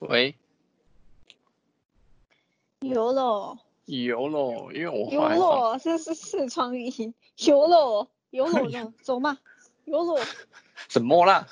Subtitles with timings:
[0.00, 0.36] 喂，
[2.80, 9.38] 有咯，有咯，因为我有咯，这是四川音，有咯，有咯的，走嘛，
[9.84, 10.20] 有咯，
[10.88, 11.48] 什么啦？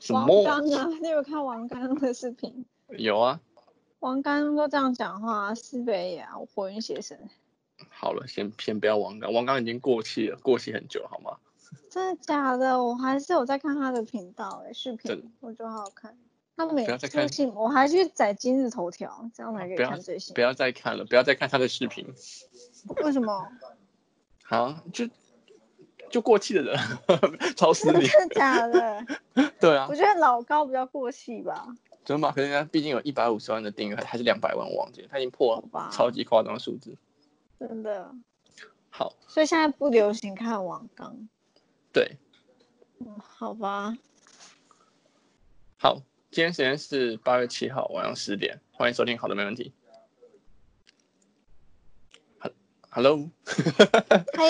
[0.00, 0.42] 什么？
[0.42, 2.64] 王刚啊，你有看王刚的视频？
[2.88, 3.40] 有啊。
[4.00, 7.28] 王刚都这样讲话，西北呀，我火云邪神。
[7.90, 11.36] 好了，先先不要王刚，王刚已经过气了，过气很久，好吗？
[11.90, 12.82] 真的假的？
[12.82, 16.16] 我还是有在看他的频道诶，视频，我觉得好好看。
[16.66, 20.32] 他每最近我还去载今日头条，这样才可以看最新。
[20.34, 22.06] 不要再看了，不要再看他的视频。
[23.02, 23.48] 为什么？
[24.48, 25.08] 啊，就
[26.10, 26.78] 就过气的人，
[27.56, 28.06] 超死你！
[28.06, 29.06] 真的假的？
[29.58, 29.86] 对啊。
[29.88, 31.66] 我觉得老高比较过气吧。
[32.04, 32.32] 真的吗？
[32.32, 36.96] 可是人家毕竟有一百五十万的订阅，还是两百万，我忘记了，他已经破了超级夸张的数字。
[37.58, 38.14] 真的。
[38.90, 39.14] 好。
[39.26, 41.28] 所以现在不流行看王刚。
[41.92, 42.18] 对。
[43.00, 43.96] 嗯，好吧。
[45.78, 46.02] 好。
[46.32, 49.18] 今天时间是八月七号晚上十点，欢迎收听。
[49.18, 49.70] 好的，没问题。
[52.88, 53.28] Hello，
[54.32, 54.48] 嗨，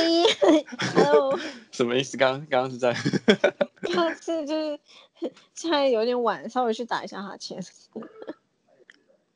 [0.95, 1.37] Hello，
[1.73, 2.17] 什么意思？
[2.17, 2.95] 刚刚刚刚是在？
[3.93, 4.79] 刚是就是
[5.55, 7.61] 现在有点晚，稍微去打一下哈欠。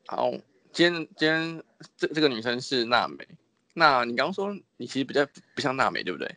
[0.05, 0.31] 好，
[0.71, 1.61] 今天今天
[1.97, 3.27] 这这个女生是娜美。
[3.73, 6.33] 那你刚刚说你其实比较不像娜美，对不对？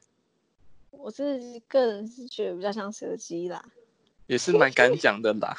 [0.91, 3.65] 我是个人是觉得比较像蛇姬啦。
[4.31, 5.57] 也是蛮敢讲的啦，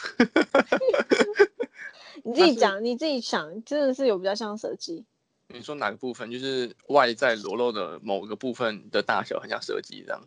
[2.24, 5.04] 你自己讲，你自己想，真的是有比较像设计。
[5.50, 6.32] 你说哪个部分？
[6.32, 10.26] 就是外在裸露的某个部分的大小很像设计这样？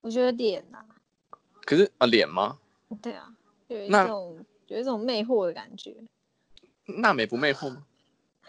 [0.00, 0.96] 我觉得脸呐、啊。
[1.66, 2.58] 可是啊，脸吗？
[3.02, 3.30] 对啊，
[3.68, 5.94] 有一种有一种魅惑的感觉。
[6.86, 7.84] 娜美不魅惑吗？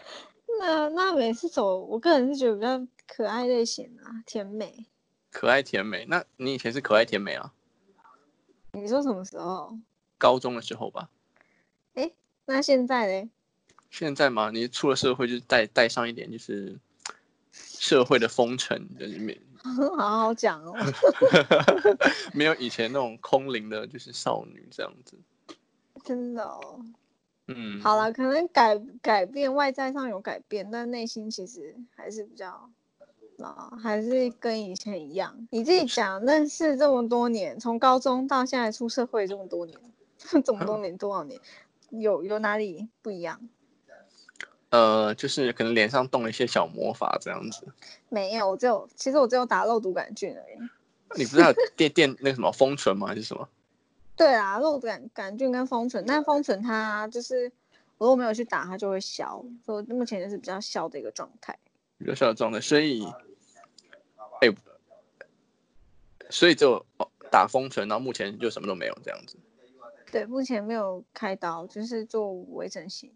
[0.58, 4.86] 那娜美是走，我个人是觉得比较可爱类型啊，甜美。
[5.30, 6.06] 可爱甜美？
[6.06, 7.52] 那你以前是可爱甜美啊？
[8.72, 9.76] 你说什么时候？
[10.18, 11.10] 高中的时候吧。
[11.94, 12.10] 哎，
[12.46, 13.30] 那现在呢？
[13.90, 16.78] 现在嘛，你出了社会，就是带带上一点，就是
[17.52, 19.38] 社会的风尘在里面。
[19.62, 20.74] 好好讲哦。
[22.32, 25.18] 没有以前那种空灵的，就是少女这样子。
[26.02, 26.84] 真的哦。
[27.48, 27.80] 嗯。
[27.82, 32.70] 好了，可能改改变外在上有改变，但内心其实还是比较。
[33.48, 35.46] 啊，还是跟以前一样。
[35.50, 39.78] 你自己讲，认识这么多年，从高中到现在出社会这么多年，
[40.44, 41.40] 这么多年多少年，
[41.90, 43.40] 有有哪里不一样？
[44.70, 47.66] 呃，就是可能脸上动了一些小魔法这样子。
[48.08, 50.58] 没有，我只有其实我只有打肉毒杆菌而已。
[51.18, 53.08] 你不是还有 电电那个什么封唇吗？
[53.08, 53.46] 还是什么？
[54.16, 57.52] 对啊，肉毒杆杆菌跟封唇，但封唇它就是
[57.98, 61.58] 我如果没有去打，它就会消，所以目前就是比较消的一个状态。
[61.98, 63.06] 比较消的状态，所以。
[64.42, 64.56] 哎、欸，
[66.28, 66.84] 所以就
[67.30, 69.36] 打封存，然后目前就什么都没有这样子。
[70.10, 73.12] 对，目前没有开刀，就是做微整形。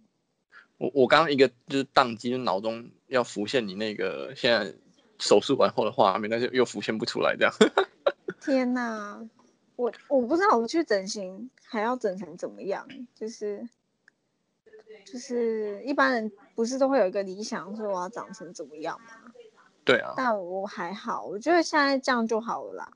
[0.79, 4.73] 我我刚刚一个就是宕机，就脑中要浮现你那个现在
[5.19, 7.53] 手术完后的画面，但是又浮现不出来这样。
[8.41, 9.27] 天哪，
[9.75, 13.69] 我我不知道我去整形还要整成怎么样，就是
[15.05, 19.33] 就是一般人不是都会有一个理想，说我要长成怎么样吗？
[19.87, 22.93] 对啊，但我还好，我觉得现在这样就好了啦。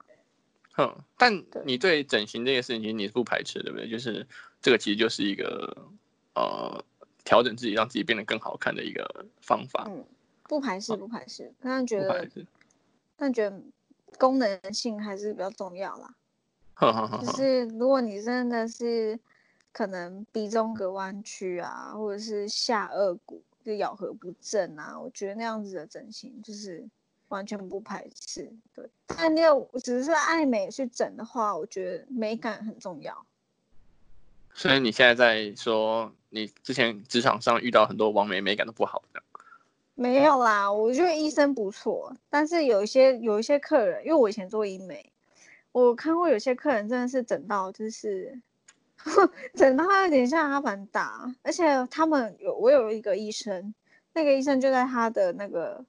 [0.72, 1.32] 哼，但
[1.64, 3.88] 你对整形这件事情，你是不排斥，对不对？
[3.88, 4.26] 就是
[4.60, 5.88] 这个其实就是一个
[6.34, 6.84] 呃
[7.24, 9.84] 调整自己，让自己变得更好看的一个方法。
[9.88, 10.04] 嗯，
[10.48, 11.52] 不排斥，不排斥。
[11.60, 12.28] 但觉得，
[13.16, 13.62] 但觉得
[14.18, 16.12] 功能性还是比较重要啦。
[16.74, 19.16] 哼哼哼，就是如果你真的是
[19.72, 23.44] 可能鼻中隔弯曲啊，或者是下颚骨。
[23.64, 26.88] 就咬合不正啊，我觉得那样子的整形就是
[27.28, 28.88] 完全不排斥，对。
[29.06, 33.26] 但你有只是爱美去整的话，我觉得美感很重要。
[34.54, 39.22] 所以你现在在说，你之前职场上遇到很多完美美感都不好的？
[39.94, 45.12] 没有啦，我觉得医生不错，但是有一些有一些客人，因为我以前做医美，
[45.72, 48.40] 我看过有些客人真的是整到就是。
[49.54, 53.74] 整到他有点像阿凡达，而且他们有我有一个医生，
[54.12, 55.84] 那个医生就在他的那个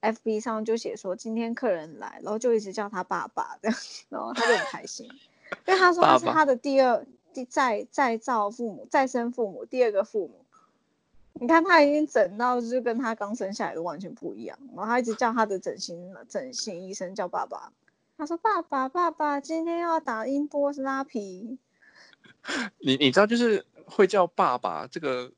[0.00, 3.78] FB 上就写说今天客人来，然后就一直叫他爸爸这样，
[4.08, 5.06] 然后他就很开心，
[5.66, 10.44] 因为他说他是他的第二第再再造父母再生父母第二个父母，
[11.34, 17.72] 你看他已经整到就是跟他刚生下来的完全不一样，然后他一直叫他的整形整形医生叫爸爸，
[18.16, 21.58] 他说爸爸爸爸今天要打音波是拉皮。
[22.78, 25.30] 你你知道，就是会叫爸爸这个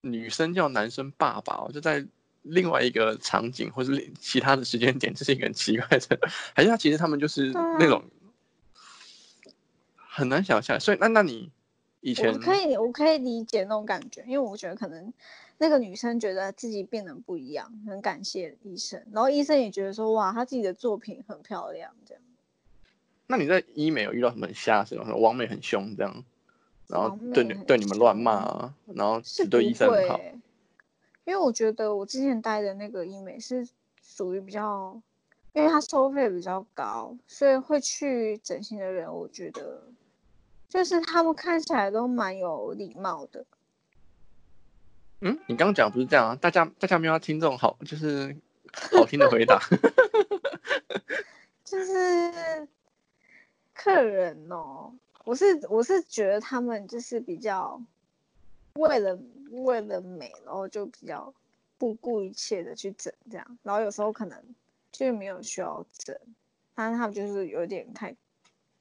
[0.00, 2.04] 女生叫男生爸爸，就在
[2.42, 6.18] 另外一个场景或是其他的时间点，这是一个很奇怪的，
[6.54, 8.04] 还是他其实他们就是那种
[9.96, 10.78] 很难想象。
[10.78, 11.50] 所以那那你
[12.00, 15.12] 以前我可以，我可以理解那种感觉，因为我觉得可能
[15.58, 22.22] 那个女生觉得自己变得不一样，很感谢医生，然后医生也觉得说哇，她自己的作品很漂亮，这样。
[23.26, 25.14] 那你在医美有遇到什么很瞎的事吗？
[25.14, 26.24] 王美很凶这样，
[26.88, 30.20] 然后对你对你们乱骂啊，然后只对医生好。
[31.24, 33.66] 因为我觉得我之前待的那个医美是
[34.02, 35.00] 属于比较，
[35.52, 39.82] 因为它收费比较高，所以会去整形的人，我觉得。
[40.66, 43.44] 就是他们看起来都蛮有礼貌的。
[45.20, 46.34] 嗯，你刚刚讲不是这样啊？
[46.34, 48.36] 大家大家没有要听这种好，就是
[48.90, 49.60] 好听的回答。
[51.64, 52.66] 就是
[53.74, 54.92] 客人哦，
[55.24, 57.80] 我是我是觉得他们就是比较
[58.74, 59.18] 为了
[59.50, 61.34] 为了美，然后就比较
[61.76, 64.42] 不顾一切的去整这样，然后有时候可能
[64.90, 66.16] 就没有需要整，
[66.74, 68.14] 但是他们就是有点太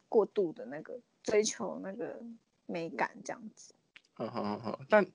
[0.07, 0.98] 过度的那个。
[1.24, 2.19] 追求那个
[2.66, 3.74] 美感这样子，
[4.13, 5.07] 好好好，但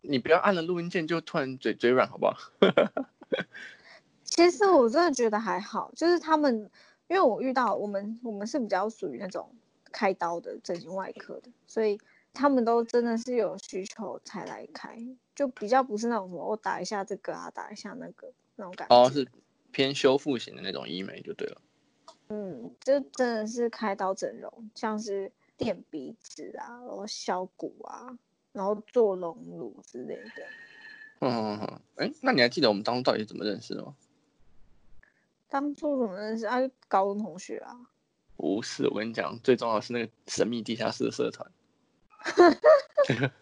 [0.00, 2.36] 你不要按了录音键就突然嘴嘴软，好不好？
[4.22, 6.70] 其实我真的觉得还好，就是他们，
[7.08, 9.50] 因为我遇到我们我们是比较属于那种
[9.90, 11.98] 开刀的整形外科的，所以
[12.34, 14.98] 他们都真的是有需求才来开，
[15.34, 18.94] 就比较不是那种什么我打一下这个啊，打一下那个那种感觉。
[18.94, 19.26] 哦，是
[19.72, 21.60] 偏修复型的那种医美就对了。
[22.28, 28.18] 嗯，就真的是开刀整容，像是垫鼻子啊，然后削骨啊，
[28.52, 30.42] 然后做隆乳之类的。
[31.20, 33.94] 嗯嗯嗯，哎，那你还记得我们当初到底是怎么认识的吗？
[35.48, 36.58] 当初怎么认识啊？
[36.88, 37.74] 高中同学啊？
[38.36, 41.50] 不是，我跟你讲，最重要的是那个神秘地下室的社团。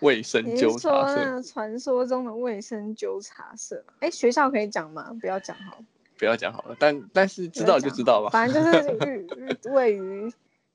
[0.00, 1.42] 卫生纠察社。
[1.42, 3.84] 传说中的卫生纠察社？
[4.00, 5.14] 哎，学校可以讲吗？
[5.20, 5.84] 不要讲好了。
[6.18, 8.28] 不要讲好了，但但是知道就知道吧。
[8.30, 10.30] 反正就是位于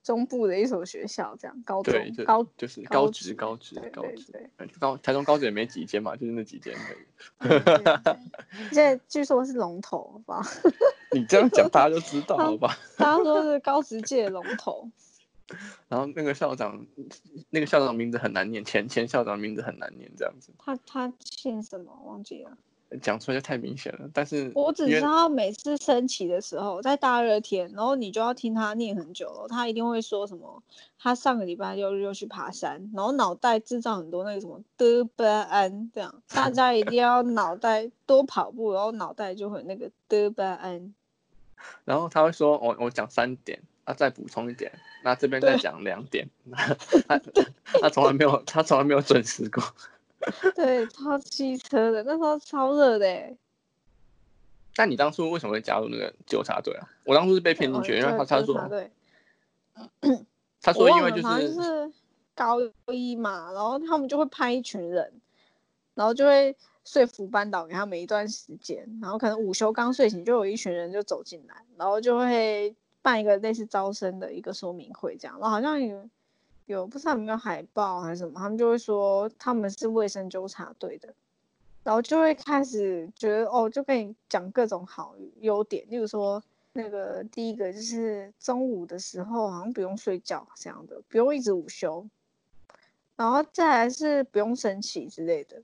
[0.06, 1.92] 中部的一所学校，这样高中
[2.26, 8.70] 高就是高职高职高职高台中高职也没几间嘛，就是那几间而已。
[8.72, 10.44] 现在据说是龙头，好不好？
[11.12, 12.78] 你这样讲大家就知道，了吧？
[12.98, 14.88] 大家说是高职界龙头。
[15.88, 16.86] 然后那个校长，
[17.50, 20.52] 那个校长名字很难念，前前校长名字很难念，这样子。
[20.60, 21.92] 他他姓什么？
[22.06, 22.56] 忘记了。
[23.02, 30.62] 讲出来就太明显了，但是我只知道每次升旗的时候，在大热天，然后你就要听他念很久了，他一定会说什么，
[31.00, 40.94] 他上个礼拜六日又去爬山，然后脑袋制造很多那个什么的巴胺，这样大家一定要脑袋多跑步，然后脑袋就会那个的巴胺。
[41.84, 44.72] 然后他会说，我我讲三点，啊再补充一点，
[45.04, 46.30] 那这边再讲两点，
[47.08, 47.20] 他
[47.82, 49.64] 他从来没有他从来没有准时过。
[50.56, 53.36] 对，超机车的，那时候超热的哎。
[54.76, 56.90] 但你当初为什么会加入那个纠察队啊？
[57.06, 58.70] 我当初是被骗进去，因为他他说，
[60.62, 61.92] 他 说因为就是就是
[62.34, 62.58] 高
[62.88, 65.14] 一嘛，然后他们就会派一群人，
[65.94, 76.10] 然后就会说服班导给他们一段时间，然后可能午休刚睡醒，就有一群人就走进来，然后就会办一个类似招生的一个说明会这样，然后好像有。
[76.66, 81.14] 有不知道有没有海报还是什么，他们就会说他们是卫生纠察队的，
[81.84, 86.42] 然后就会开始觉得哦，就跟你讲各种好优点，例如说
[86.74, 92.08] 那个第一个就是中午的时候好像不用睡觉这样的，不用一直午休，
[93.16, 95.62] 然后再来是不用升旗之类的。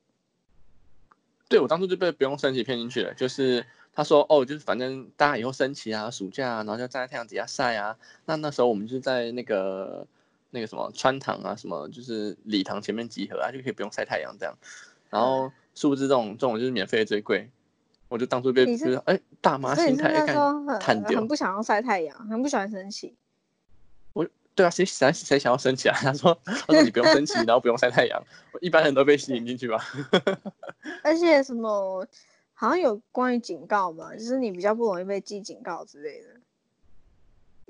[1.50, 10.06] 对，我当初就被不用升旗骗进去了，就是他说哦，就是反正大家以后升旗啊，暑假啊，然后就站在太阳底下晒啊，那那时候我们就在那个。
[10.52, 14.56] 那个什么穿堂啊，什么就是礼堂前面集合啊，就可以不用晒太阳这样。
[15.10, 17.50] 然后殊不知这种这种就是免费的最贵，
[18.08, 23.16] 我就当初被就是哎大妈心态看摊掉，很不想要晒太阳，很不喜欢升旗。
[24.14, 25.96] 我对啊，谁谁谁想要升旗啊？
[26.04, 28.22] 他说他说你不用升旗， 然后不用晒太阳，
[28.60, 29.82] 一般人都被吸引进去吧。
[31.04, 32.06] 而且什么
[32.54, 36.28] 好像有关于警告嘛，就是你比较不容易被记警告之类的。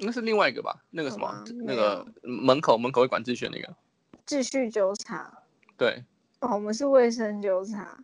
[0.04, 3.76] 那是另外一个吧，那个什么，那个门口门口会管秩序那个，
[4.26, 5.32] 秩序纠察。
[5.78, 6.04] 对，
[6.40, 8.00] 哦，我们是卫生纠察。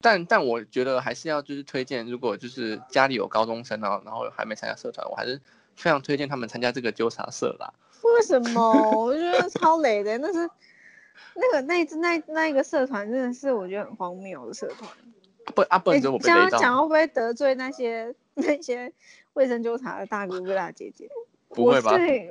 [0.00, 5.40] 但但我觉得还是要就是推荐，如果就是家里有高中生啊，然后还没参加社团，我还是
[5.76, 7.72] 非常推荐他们参加这个纠察社啦。
[8.02, 8.90] 为什么？
[8.90, 10.50] 我觉得超累的，那是
[11.34, 14.90] 那个那那那一个社团真的是我觉得很荒谬的社团。
[15.54, 16.46] 不啊，不能说我被雷到。
[16.46, 18.92] 这样讲会不会得罪那些那些？
[19.34, 21.08] 卫生纠察的大哥哥大姐姐，
[21.50, 21.96] 不会吧？
[21.96, 22.30] 对，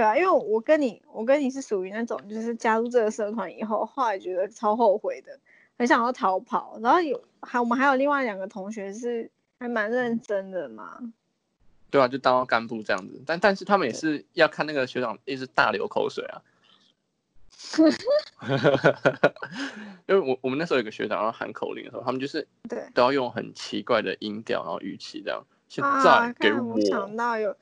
[0.00, 5.38] 啊，因为我跟你，我跟你是属于那种，就是加入这个社团以后，后来觉得超后悔的，
[5.78, 6.78] 很想要逃跑。
[6.82, 11.12] 然后有还我们还有另外两个同学是还蛮认真的嘛，
[11.90, 13.22] 对啊，就当干部这样子。
[13.26, 16.42] 但但是他们也是要看那个学长一直大流口水啊。
[20.06, 25.44] 因为我我们那时候有个学长要喊口令的时候，他们就是对都要用很奇怪的音调然后语气这样。
[25.70, 27.56] 现在给我，我想到有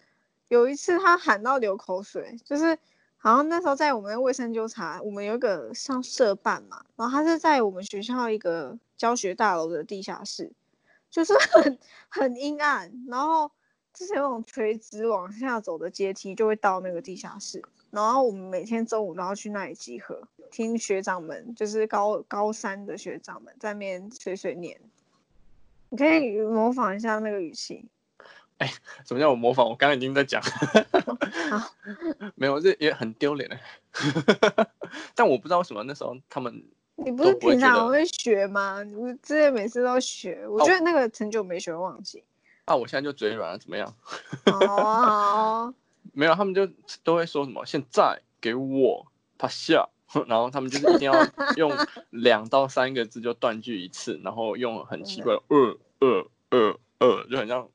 [0.48, 2.78] 有一次他喊到流口水，就是
[3.18, 10.50] 好像那时候在我们卫生纠察，我们有一个上社办嘛，然后他是在我们学校一个教学大楼的地下室，
[11.10, 13.50] 就是很很阴暗，然后
[13.92, 17.62] 就是那种垂直往下走的阶梯就会到那个地下室。
[17.90, 24.80] 然后我们每天中午都要去那里集合，听学长们，就是高高三的学长们在那边碎碎念。
[25.90, 27.86] 你可以模仿一下那个语气。
[28.58, 28.72] 哎，
[29.06, 29.68] 什么叫我模仿？
[29.68, 30.42] 我刚刚已经在讲。
[30.42, 31.70] 好，
[32.34, 33.48] 没有，这也很丢脸。
[35.14, 36.64] 但我不知道为什么那时候他们。
[37.00, 38.82] 你不是平常会学吗？
[38.82, 40.44] 你不是之前每次都学？
[40.48, 42.24] 我觉得那个成就没学忘记。
[42.64, 43.94] 啊，我现在就嘴软了，怎么样？
[44.46, 45.74] 好 啊，好。
[46.12, 46.68] 没有，他们就
[47.04, 49.06] 都会说什么“现在给我
[49.38, 49.88] 趴下”，
[50.26, 51.24] 然后他们就是一定要
[51.56, 51.70] 用
[52.10, 57.68] 两到三个字就断句一次，然后用很奇怪的“呃呃呃呃”，就很像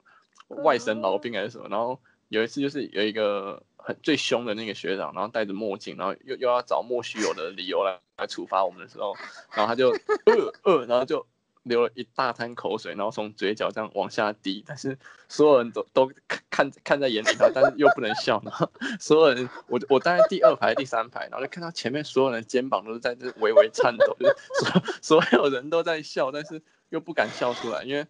[0.49, 1.67] 外省老兵还是什么。
[1.69, 9.15] 然后有一次就是有一个很最凶的那个学长，然后戴着墨镜，然后又又要找莫须有的理由来来处罚我们的时候，
[9.53, 9.89] 然后他就
[10.25, 11.25] “呃呃”，然后就。
[11.63, 16.11] 流了一大滩口水，然后从嘴角这样往下滴，但是所有人都都
[16.49, 18.41] 看看在眼里头，但是又不能笑。
[18.43, 18.69] 然后
[18.99, 24.35] 所有人，我我待在第二排、第三排，然后就看到前面所有人肩膀都是在这微微颤抖，就是
[25.01, 28.05] 所 所有人都在笑，但是又不敢笑出来，因为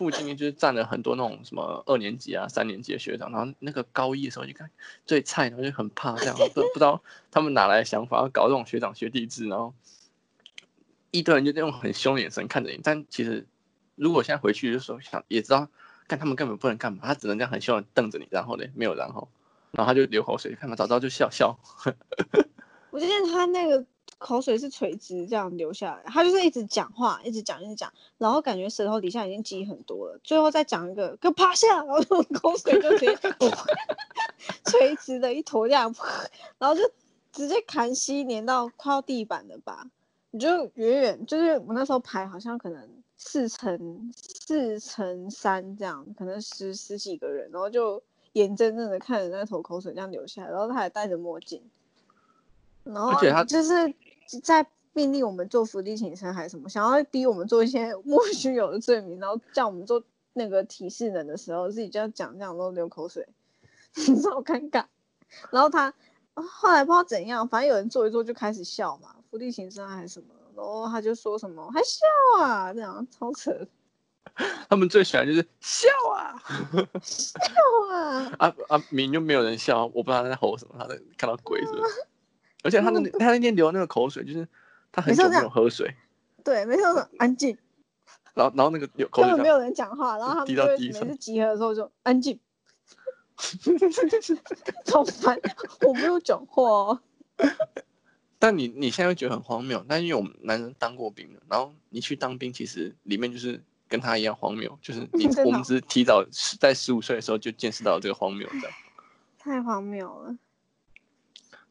[0.00, 4.70] 附近就是站了很多那种什么二年级啊、三年级的学长，然后那个高一的时候就看
[5.04, 9.74] 最菜，然后就很怕这样，不不知道他们哪来的想法搞这种学长学弟制，然后。
[11.10, 13.44] 一堆人就用很凶的眼神看着你，但其实
[13.96, 15.68] 如果现在回去就说想也知道，
[16.06, 19.28] 看他们根本不能干嘛，他只能这样很凶的瞪着你，然后呢没有然后，
[19.72, 21.58] 然后他就流口水，看嘛早知道就笑笑。
[22.90, 23.84] 我记得他那个
[24.20, 33.18] 口水是垂直这样流下来，他就是一直讲话，一直讲一直讲，然后感觉舌头底下已经积很多了，最后再讲一个给我趴下，然后 口水就直接
[34.66, 35.92] 垂直的一坨这样，
[36.58, 36.82] 然后就
[37.32, 39.86] 直接砍吸粘到快要地板了吧。
[40.32, 48.00] 你就远远，就是我那时候排好像可能四乘四乘三这样，可能十十几个人，然后就
[48.34, 51.62] 眼睁睁的看着那头口水这样流下来，然后他还戴着墨镜，
[52.84, 53.92] 然后他就是
[54.38, 60.02] 在命令我们做伏地挺身还是什么，想要逼我们做一些 莫须有的罪名，然后叫我们做
[60.34, 63.26] 那个提示人的时候，自己就要讲这样都流口水，
[64.30, 64.84] 好尴尬。
[65.50, 65.92] 然后他
[66.34, 69.14] 后来不知道怎样，反正有人做一做就开始笑嘛。
[69.30, 72.00] 伏地挺身还是什么，然后他就说什么还笑
[72.44, 73.52] 啊，这样超扯。
[74.68, 76.42] 他们最喜欢就是笑啊，
[77.02, 77.28] 笑
[77.92, 78.32] 啊。
[78.38, 78.78] 啊啊！
[78.90, 81.94] 明明就没有人笑，我不知道他在吼什么，他在看到鬼是不是？
[82.62, 84.46] 而且他那他那天流那个口水，就是
[84.92, 85.94] 他很久没有喝水。
[86.44, 87.56] 对，没错，安静。
[88.34, 92.38] 然后然后那个有口水，根本没有人讲话，然后他们就每次集合的时候就安静。
[94.84, 95.38] 超烦，
[95.80, 97.00] 我没有讲话哦。
[98.38, 106.22] 但你你现在会觉得很荒谬，但因为我们男人当过兵了，然后你去当兵，其实里面就是跟他一样荒谬，就是你我们只是提早
[106.58, 108.68] 在十五岁的时候就见识到这个荒谬，的。
[109.38, 110.36] 太荒谬了。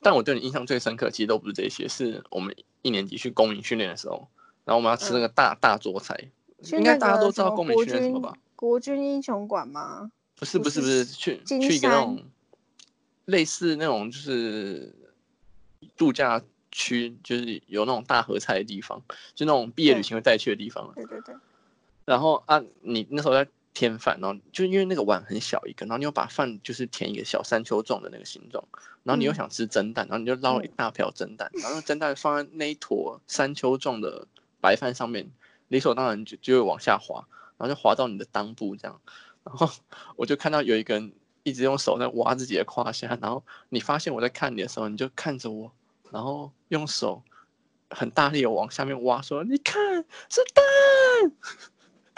[0.01, 4.27] 但我对你印象最深刻，其实都不是这些，是我们一年级去公民训练的时候，
[4.65, 6.15] 然后我们要吃那个大、嗯、大桌菜，
[6.73, 8.33] 应该大家都知道公民训练什么吧？
[8.55, 10.11] 国军英雄馆吗？
[10.35, 12.23] 不是不是不是，去去一个那种
[13.25, 14.93] 类似那种就是
[15.97, 16.41] 度假。
[16.71, 19.01] 区就是有那种大合菜的地方，
[19.33, 20.91] 就那种毕业旅行会带去的地方。
[20.93, 21.33] 对对对。
[22.05, 28.63] 然后啊，你那时候在添饭，然后就因为那个碗很小一个，然后你又把饭就是填一个小山丘状的那个形状，
[29.03, 34.27] 然后你又想吃蒸蛋，然后你就捞了一大瓢蒸蛋，然后蒸蛋放在那一坨山丘状的
[34.59, 35.31] 白饭上面，
[35.67, 37.25] 理所当然就就会往下滑，
[37.57, 38.99] 然后就滑到你的裆部这样。
[39.43, 39.69] 然后
[40.15, 45.71] 我就看到有一个人一直用手在挖自己的胯下，然后你发现我在看你的时候，你就看着我。
[46.11, 47.21] 然后用手
[47.91, 51.31] 很大力的往下面挖，说：“你看，是蛋。”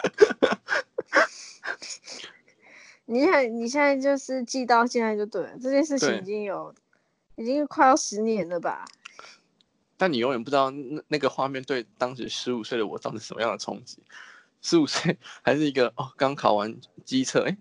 [3.06, 5.50] 你看，你现在就是记到现在就对了。
[5.60, 6.74] 这件事情已经有，
[7.36, 8.84] 已经快要十年了吧？
[9.96, 13.98] 但你永远不知道那那个画面对当时十五岁的我造成什么样的冲击。
[14.60, 17.56] 十五岁还是一个哦，刚考完机测，哎，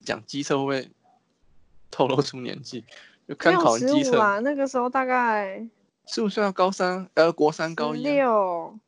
[0.00, 0.90] 讲机测会不会
[1.90, 2.84] 透露出年纪？
[3.28, 5.68] 就刚考完机测啊，那个时候大概
[6.06, 8.78] 十五岁，要高三，呃，国三高一，六，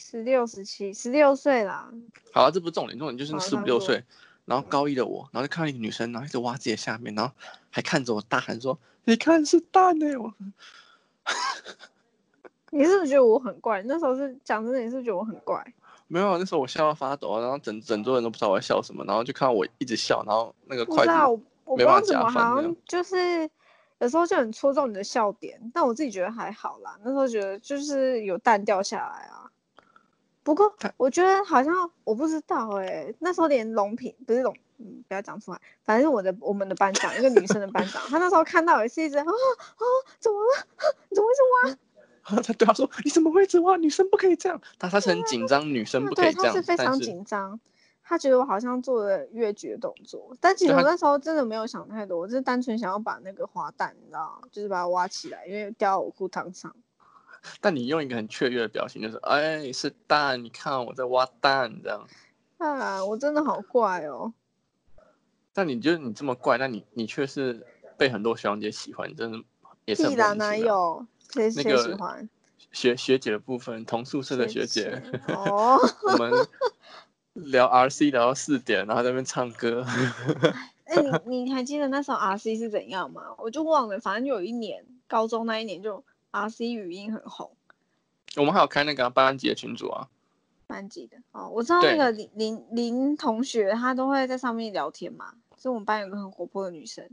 [0.00, 1.88] 十六、十七、十六岁啦。
[2.32, 4.02] 好啊，这不是重点，重点就是十五六岁，
[4.46, 7.32] 然后高一的我，然后就看到一个女生，然后一直挖自己的下面，然后
[7.70, 10.32] 还看着我大喊说：“你看是蛋呢！”我，
[12.70, 13.82] 你是不是觉得我很怪？
[13.82, 15.62] 那时候是讲真的，你是不是觉得我很怪？
[16.08, 21.12] 没有，那时候我笑到发抖，然后整整桌人都不知道我在笑什么，然后就看到我一直笑，然后那个筷子
[21.76, 23.48] 没办法夹饭，好像就是
[24.00, 26.98] 有时候就很戳中你的笑点，但我自己觉得还好啦。
[27.04, 29.50] 那时候觉得就是有蛋掉下来啊。
[30.50, 39.84] 不过我觉得好像我不知道哎、欸，那时候连龙平不是龙，嗯，不要讲出来，反正我的我们的班长一个女生的班长，她那时候看到也是一直啊啊，
[40.18, 40.66] 怎么了？
[41.14, 41.78] 怎么会是挖？
[42.42, 43.76] 他对他说：“你怎么会一直挖？
[43.76, 46.42] 女生不可以这样。”他他是很紧张，女生不可以这样。
[46.42, 47.60] 对，他是非常紧张，
[48.02, 56.74] 他觉得我好像做了越剧的动作，但其实我那时候真的没有想太多，我就是单纯想要把那个滑蛋，你知道，就是把它挖起来，因为掉到我裤裆上。
[57.60, 62.06] 但你用一个很雀跃的表情，就是哎，是蛋，你看我在挖蛋这样。
[62.58, 64.32] 啊，我真的好怪哦。
[65.52, 67.66] 但你觉得你这么怪，但你你却是
[67.96, 69.38] 被很多学长姐喜欢，真的
[69.84, 70.46] 也是很莫名其妙。
[70.46, 72.28] 哪有谁谁喜欢？
[72.72, 75.02] 学学姐的部分，同宿舍的学姐。
[75.28, 75.78] 哦。
[76.04, 76.32] 我们
[77.32, 79.84] 聊 RC 聊到四点，然后在那边唱歌。
[80.84, 83.22] 哎、欸，你你还记得那时候 RC 是怎样吗？
[83.38, 86.04] 我就忘了，反正就有一年高中那一年就。
[86.30, 87.50] R C 语音很红，
[88.36, 90.08] 我们还有开那个班级的群组啊。
[90.66, 95.34] 班级的哦，我知道那个林林林同学，她都会在上面聊天嘛。
[95.58, 97.04] 是我们班有个很活泼的女生。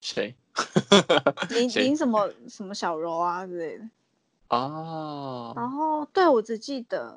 [0.00, 0.34] 谁？
[1.48, 3.88] 林林什么什么小柔啊之类的。
[4.48, 5.52] 哦。
[5.56, 7.16] 然后对我只记得，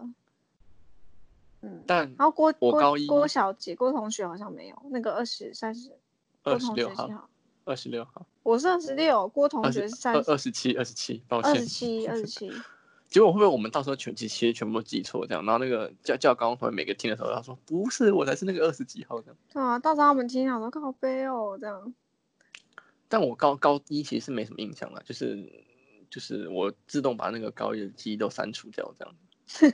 [1.61, 5.91] 嗯，但然后郭郭郭小姐郭同学好像没有那个二十三十
[6.43, 7.29] 二十六号。
[7.65, 12.51] 二十六号，我是二十六，郭同学是三二十七，二十七，抱歉，二十七，二十七。
[13.09, 15.45] 结果会不会我们到时候全其实全部都记错这样？
[15.45, 19.37] 然后那个叫叫高中同学每个听的时候，他说不是，我才是那个二十几号这样。
[19.51, 21.93] 对啊，到时候他们听好多靠背哦这样。
[23.07, 25.47] 但我高高一其实是没什么印象了，就是
[26.09, 29.15] 就是我自动把那个高一的记忆都删除掉这样。
[29.47, 29.71] 是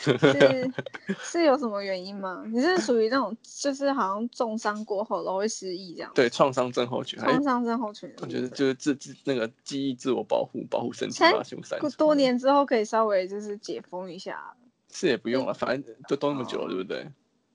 [1.20, 2.44] 是有什么原因吗？
[2.46, 6.10] 你是属于那种就是好像重伤过后都会失忆这样？
[6.14, 7.18] 对，创伤症候群。
[7.18, 8.10] 创伤症候群。
[8.20, 11.78] 我觉得就是自自那个记忆自我保护，保护身体把凶残。
[11.98, 14.54] 多年之后可以稍微就是解封一下。
[14.90, 17.06] 是也不用了，反正都都那么久了，对不对？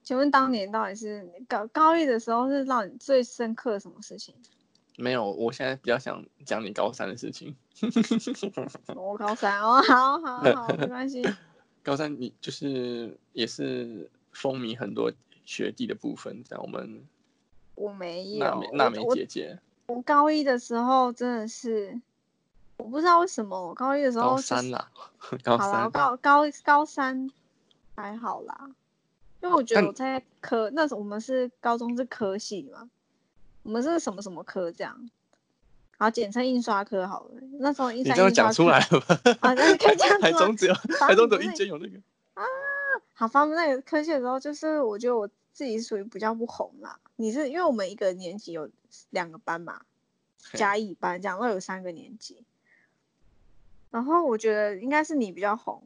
[0.04, 4.34] 请问当年到底是高高一的时候是让你最深刻的什么事情？
[5.00, 7.56] 没有，我现在比较想讲你高三的事情。
[8.96, 11.24] 我高三哦，好好好，没关系。
[11.84, 15.12] 高三你就是也是风靡很多
[15.46, 17.06] 学弟的部分，这样我们
[17.76, 22.02] 我没有娜美娜美姐姐我，我高一的时候真的是
[22.78, 24.92] 我不知道为什么，我高一的时候、就是、高三啦，
[25.44, 27.30] 高三好高高高三
[27.96, 28.70] 还好啦，
[29.42, 32.90] 因为我觉得我在科那时候我们是高中是科系嘛，
[33.68, 35.10] 我们是什么什么科这样。
[35.98, 37.32] 好，简称印刷科好了。
[37.60, 39.20] 那时候印刷科，你这样讲出来了吧？
[39.42, 40.22] 啊，那可以这样。
[40.22, 41.98] 台中只有台中只有一间有那个
[42.36, 42.46] 啊。
[43.14, 46.98] 好，发那个科系的时候，就是我觉得我自己属于比较不红啦。
[47.18, 48.70] 你是因为我们一个年级有
[49.10, 49.82] 两个班嘛，
[50.54, 52.46] 甲乙班这样，都有三个年级。
[53.92, 55.84] 然后我觉得应该是你比较红。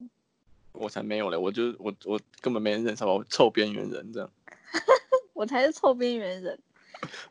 [0.74, 4.30] 我才没有嘞，我就我我根本没人认识我，臭边缘人这样。
[5.34, 6.60] 我才是臭边缘人。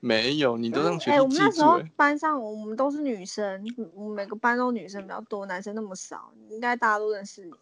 [0.00, 1.12] 没有，你都让学弟记住。
[1.12, 3.64] 哎、欸，我们那时候班上，我们都是女生，
[3.94, 7.52] 我们每个班都女生比较多，男生那么少，应该大家都认识你。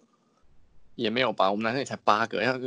[0.96, 2.58] 也没有吧，我们男生也才八个，要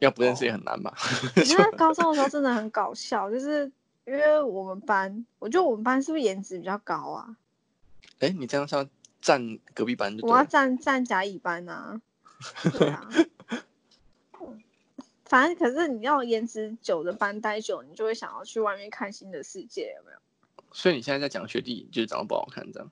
[0.00, 0.94] 要不认识也很难吧。
[1.36, 3.70] 因、哦、为高中的时候真的很搞笑，就是
[4.06, 7.36] 因为我们班，我觉得我们班是不是颜值比较高啊？
[8.20, 8.86] 哎、欸，你这样是要
[9.20, 10.26] 站隔壁班就？
[10.26, 12.00] 我要站站甲乙班啊。
[12.78, 13.08] 对啊。
[15.28, 20.18] 反正可是你要颜值久的班待久，你就会想要去外面看新的世界，有没有？
[20.72, 22.90] 所以你现在在讲学弟就是长得不好看这样？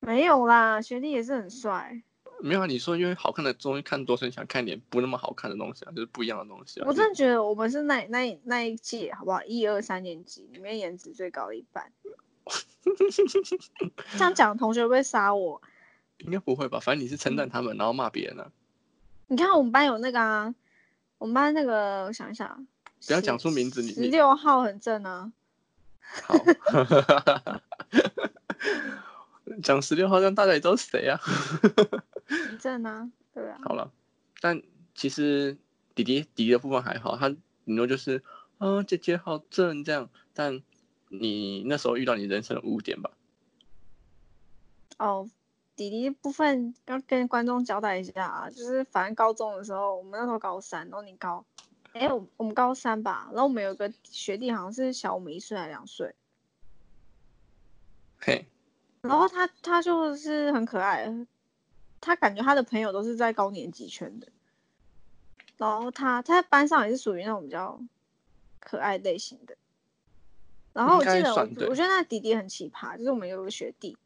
[0.00, 2.02] 没有啦，学弟也是很帅。
[2.40, 6.84] 没有啊，你说因为好看的东西看多，所以想看一点不那么好看的东西啊，就是不一样的东西啊。
[6.86, 9.42] 我真的觉得我们是那那那一届好不好？
[9.44, 11.90] 一二三年级里面颜值最高的一班。
[14.12, 15.62] 这样讲同学会不会杀我？
[16.18, 16.78] 应该不会吧？
[16.80, 18.50] 反正你是称赞他们，嗯、然后骂别人啊。
[19.28, 20.54] 你看我们班有那个啊。
[21.24, 22.54] 我们班那个，我想一下，
[23.06, 23.80] 不要讲出名字。
[23.80, 25.32] 你十六号很正啊。
[26.22, 26.34] 好，
[29.62, 31.18] 讲十六号让大家也知道谁啊？
[32.28, 33.58] 很正啊，对啊。
[33.64, 33.90] 好了，
[34.42, 34.62] 但
[34.94, 35.56] 其实
[35.94, 37.30] 弟弟弟弟的部分还好，他
[37.64, 38.22] 顶多就是
[38.58, 40.10] 啊，姐姐好正这样。
[40.34, 40.60] 但
[41.08, 43.10] 你那时候遇到你人生的污点吧？
[44.98, 45.30] 哦。
[45.76, 51.44] 弟弟部分要跟观众交代一下啊，就是反正高中的时候，我们那时候高三，然后你高
[51.92, 56.14] 哎，我我们高三吧，然后我们有个学弟好像是小我们一岁还两岁。
[58.18, 58.46] 嘿。
[59.02, 61.12] 然后他他就是很可爱，
[62.00, 64.28] 他感觉他的朋友都是在高年级圈的。
[65.56, 67.80] 然后他他在班上也是属于那种比较
[68.58, 69.56] 可爱类型的。
[70.72, 73.96] 然后我记得我我觉得那弟弟很奇葩，就是我们有个学弟，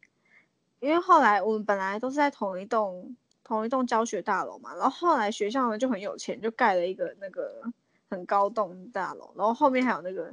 [0.81, 7.63] 因为后来我们本来都是在同一栋同一栋教学大楼嘛，然后后来学校呢就很有钱，就盖了一个那个
[8.11, 10.33] 很高栋大楼，然后后面还有那个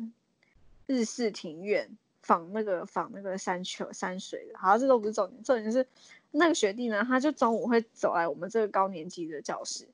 [0.85, 1.89] 日式庭院，
[2.21, 4.57] 仿那个仿那个山丘山水的。
[4.59, 5.87] 好像这都不是重点，重点是
[6.31, 9.87] 那个学弟呢，他就中午会走来我们这个高年级的教室，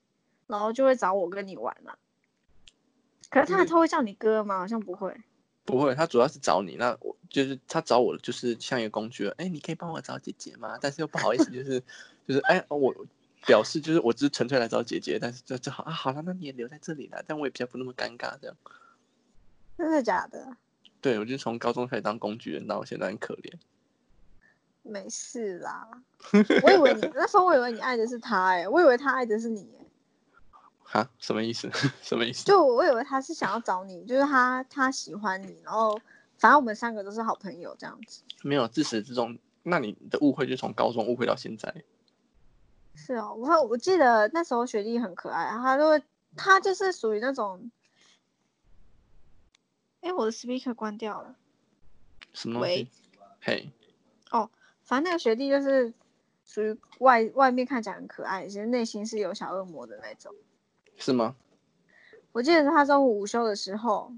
[0.48, 1.96] 然后就会找我跟你玩嘛。
[3.30, 4.60] 可是他他会叫你哥吗？
[4.60, 5.16] 好像不会。
[5.64, 6.76] 不会，他主要是找你。
[6.76, 9.28] 那我就是他找我，就是像一个工具。
[9.38, 10.78] 哎，你可以帮我找姐姐吗？
[10.82, 11.82] 但是又不好意思，就是
[12.28, 12.94] 就是哎，我
[13.46, 18.56] 表示就是我只是纯粹来找姐姐，但是就就好啊，好了，那你也留在这里了，但我也比较不那么尴尬，这样。
[19.78, 20.58] 真的假的？
[21.00, 23.54] 对，我就从高中开始当工具人，到我现在很可怜。
[24.84, 25.88] 没事啦，
[26.64, 29.81] 我以为你那时候我以为你爱的是他，哎，我以为他爱的是你。
[30.92, 31.70] 啊，什么意思？
[32.04, 32.46] 什么意思？
[32.46, 36.00] 就我以为他是想要找你，就是他他喜欢你，然后
[36.38, 38.24] 反正我们三个都是好朋友这样子。
[38.44, 41.74] 没有，自始至终，那你的误会就从高中误会到现在。
[42.94, 46.04] 是哦，我我记得那时候学弟很可爱，他就会
[46.36, 47.72] 他就是属于那种，
[50.02, 51.36] 哎，我的 speaker 关掉了。
[52.34, 52.90] 什么东西？
[53.40, 53.70] 嘿。
[54.30, 54.50] 哦，
[54.84, 55.94] 反正那个学弟就是
[56.44, 60.36] 属于外外面看起来很可爱，其实内心是有小恶魔的那种。
[61.02, 61.36] 是吗？
[62.32, 64.14] 我记得他中午午休的时候，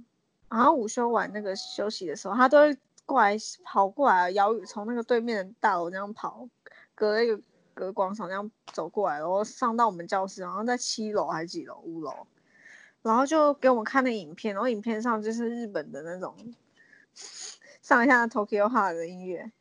[0.50, 6.48] 然后午休完那个休息的时候，他都会过来跑过来，摇从那个对面的大楼这样跑，
[6.93, 7.41] 隔了一个
[7.74, 11.80] 隔广场这样走过来，然后上到我们教室，然后在七楼还是几楼？
[11.86, 12.28] 五楼，
[13.02, 16.36] 然后就给我们看那影片，然后影片上就是日本的那种
[17.82, 19.52] 上一下 Tokyo Heart 的音乐。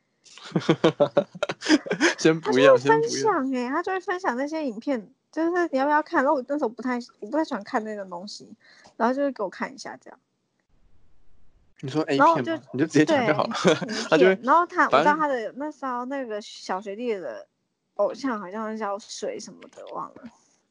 [2.18, 5.10] 先不要，他就会分享哎、欸，他就会分享那些影片。
[5.32, 6.22] 就是你要不要看？
[6.22, 8.54] 然后我那时候不太，我不太喜欢看那种东西，
[8.96, 10.20] 然后就是给我看一下这样。
[11.80, 12.62] 你说 A 片吗？
[12.72, 13.54] 你就直接讲就好了。
[14.08, 17.48] 他就然后他，我知道他的那时候那个小学弟的
[17.94, 20.22] 偶像好像叫水什么的，忘了。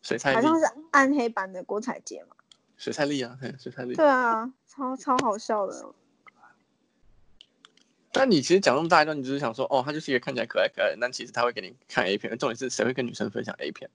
[0.01, 0.33] 水彩。
[0.33, 2.35] 好像是暗黑版的郭采洁嘛。
[2.77, 3.93] 水彩丽啊，水彩丽。
[3.93, 5.93] 对啊，超超好笑的。
[8.13, 12.37] 但你其实讲那么大一段，你只是想说，哦，他就是一个看起来可爱可爱的，但其实他会给你看 A 片。
[12.37, 13.89] 重点是谁会跟女生分享 A 片？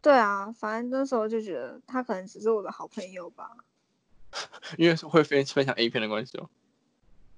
[0.00, 3.50] 对啊，反正那时候就觉得他可能只是我的好朋友吧，
[4.78, 6.48] 因为会分分享 A 片的关系哦。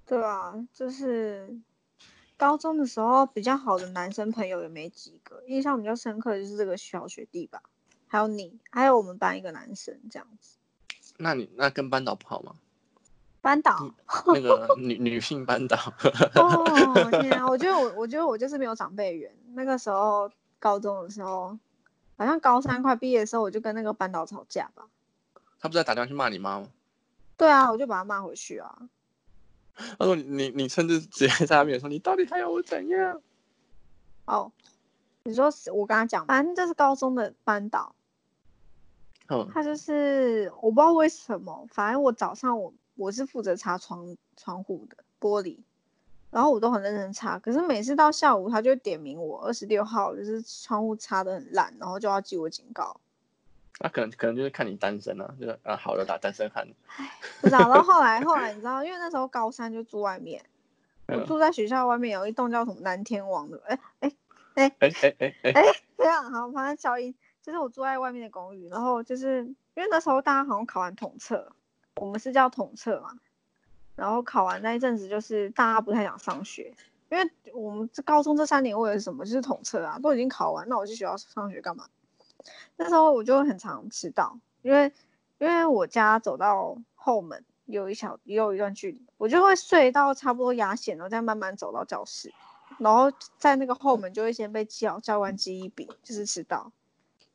[0.07, 1.59] 对啊，就是
[2.37, 7.63] 高中的时候比较好的男生朋友也没几个，印象比较深刻的就是这个小学弟吧，
[8.07, 10.57] 还有你，还有我们班一个男生这样子。
[11.17, 12.55] 那你那跟班导不好吗？
[13.41, 13.91] 班导
[14.27, 15.77] 那个女女性班导。
[16.35, 21.59] 哦天啊，我觉得我 我觉得我就是没有长辈缘，那个时候高中的时候。
[22.21, 24.87] 好像高三快毕业的时候，我就跟那个班导吵架吧。
[25.59, 26.69] 他不是在打电话去骂你妈吗？
[27.39, 28.79] 对啊，我就把他骂回去啊。
[29.99, 33.23] 他说你：“你你甚至直接在他面前说，你到底还要我怎样？”
[34.27, 34.53] 哦，
[35.23, 37.95] 你说我跟他讲，反正这是高中的班导。
[39.29, 39.49] 嗯。
[39.55, 45.57] 他就是我不知道为什么，反正我早上我我是负责擦窗窗户的玻璃。
[46.31, 53.01] 然后我都很认真擦，可是每次到下午，他就会点名我二十六号，就是窗户擦得很烂，然后就要记我警告。
[53.81, 56.69] 那、啊、可能可能就是看你单身啊，就是啊，好的打单身汉。
[56.97, 57.59] 唉，不知道。
[57.61, 60.45] 然后后来后来 你知道，因为那时候高三就住外面，
[61.09, 64.13] 我住在学校外面有一栋叫什么南天王的，哎哎
[64.55, 65.63] 哎哎哎哎哎，
[65.97, 67.13] 这样好，反正小英
[67.43, 69.43] 就是我住在外面的公寓，然后就是
[69.75, 71.51] 因为那时候大家好像考完统测，
[71.97, 73.15] 我们是叫统测嘛。
[74.01, 76.73] 然后考完那一阵子，就是大家不太想上学，
[77.11, 79.27] 因为我们这高中这三年为了什么？
[79.27, 81.85] 就是统测啊，都已经考完，那我去学校上学干嘛？
[82.77, 84.91] 那时候我就很常迟到，因为
[85.37, 92.33] 因为我家走到后门有一小也有一段距离，我就会睡到差不多压线，然后再慢慢走到教室，
[92.79, 96.73] 然后在那个后门就会先被教教官记一笔，就是迟到。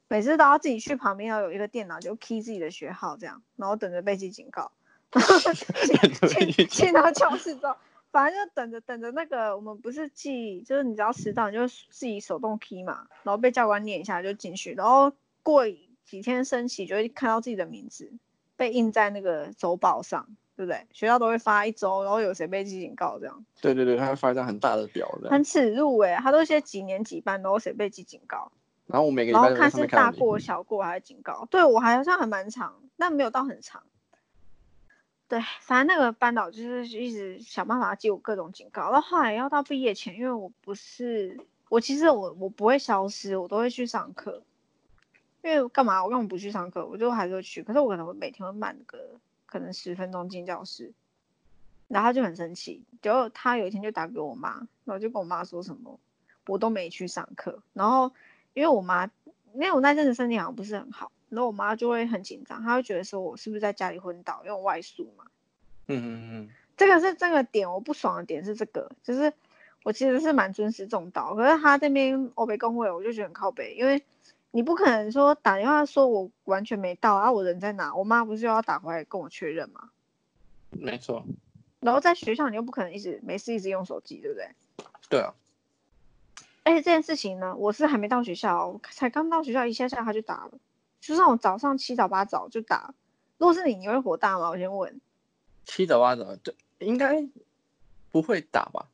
[0.07, 4.71] 每次都要自己去旁边要有一个电脑，就 key 自己的学号这样，然后等着被记警告。
[6.55, 7.75] 去 去到教室之后，
[8.11, 15.11] 反正就等着等着那个，我们不是记，就是你只要迟到，你就自己手动 key 嘛，然后被教官念一下就进去，然后
[15.43, 15.63] 过
[16.05, 18.11] 几天升旗就会看到自己的名字
[18.55, 20.85] 被印在那个周报上，对不对？
[20.91, 23.45] 学校都会发一周，然后有谁被记警告这样。
[23.61, 25.29] 对对对，他会发一张很大的表的。
[25.29, 28.51] 很耻辱哎、欸，他都写几年几班，然后谁被记警告。
[28.87, 33.81] 然后我每个礼然后看是大过小过还是警告，对我好像还蛮长，但没有到很长。
[35.27, 44.43] 对，反正那个班导就是一直想办法记我各种警告，然后后来要到毕业前，因为我不是我其实我我不会消失，我都会去上课。
[45.41, 46.03] 因为干嘛？
[46.03, 47.61] 我根本不去上课，我就还是会去。
[47.61, 48.97] 可是我可能会每天会慢个
[49.45, 50.91] 可能十分钟进教室，
[51.87, 52.83] 然后他就很生气。
[52.99, 55.99] 结果他有一天就打给我妈，然后就跟我妈说什么，
[56.47, 57.61] 我都没去上课。
[57.73, 58.11] 然后
[58.55, 59.05] 因为我妈，
[59.53, 61.11] 因为我那阵子身体好像不是很好。
[61.35, 65.25] 然后我妈就会很紧张，她会觉得说我是不是在家里昏倒，因为我外宿嘛。
[65.87, 69.31] 嗯嗯嗯，这个是这个点，我不爽的点是这个，就是
[69.83, 74.01] 我其实是蛮尊师重道，可是他这边欧北公会，我就觉得很靠北，因为
[74.49, 77.93] 你不可能说打电话说我完全没到，啊我人在哪？
[77.93, 79.89] 我妈不是又要打回来跟我确认吗？
[80.71, 81.23] 没错。
[81.81, 84.49] 然后在学校你又不可能一直没事一直用手机，对不对？
[85.09, 85.33] 对啊。
[86.63, 90.51] 而且这件事情呢，我是还没到学校，才刚到学校一下下他就打了。
[91.05, 92.91] 就是那种早上七早八早就打，
[93.37, 94.49] 如果是你，你会火大吗？
[94.49, 94.99] 我先问。
[95.63, 97.23] 七早八早，对，应该
[98.11, 98.87] 不会打吧？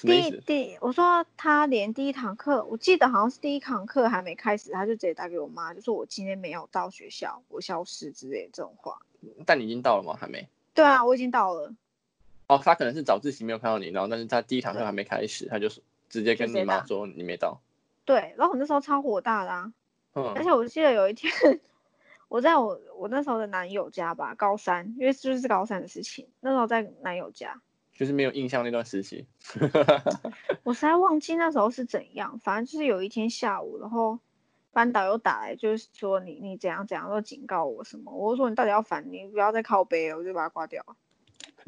[0.00, 9.00] 第第，我说他连第一堂课，我记得好像是第一堂课还没开始，他就直接打给我妈，就说我今天没有到学校，我消失之类的这种话。
[9.46, 10.16] 但你已经到了吗？
[10.20, 10.48] 还没。
[10.74, 11.72] 对啊，我已经到了。
[12.48, 15.68] 哦，他可能是早自习没有看到你，然后但是他第一堂课还没开始，他就
[16.08, 17.60] 直接跟你妈说你没到。
[18.04, 19.72] 对，然后我那时候超火大的啊。
[20.26, 21.30] 嗯、而且我记得有一天，
[22.28, 27.60] 我在我我那时候的男友家吧，高三，因为就是高三的事情，那时候在男友家，
[27.92, 29.26] 就是没有印象那段时期。
[30.64, 34.18] 我实在忘记那时候是怎样，反正就是有一天下午，然后
[34.72, 40.84] 班导又打来，就是说你你怎样怎样，都警告我什么，我就说你到底要烦，你不要再靠背了，我就把他挂掉。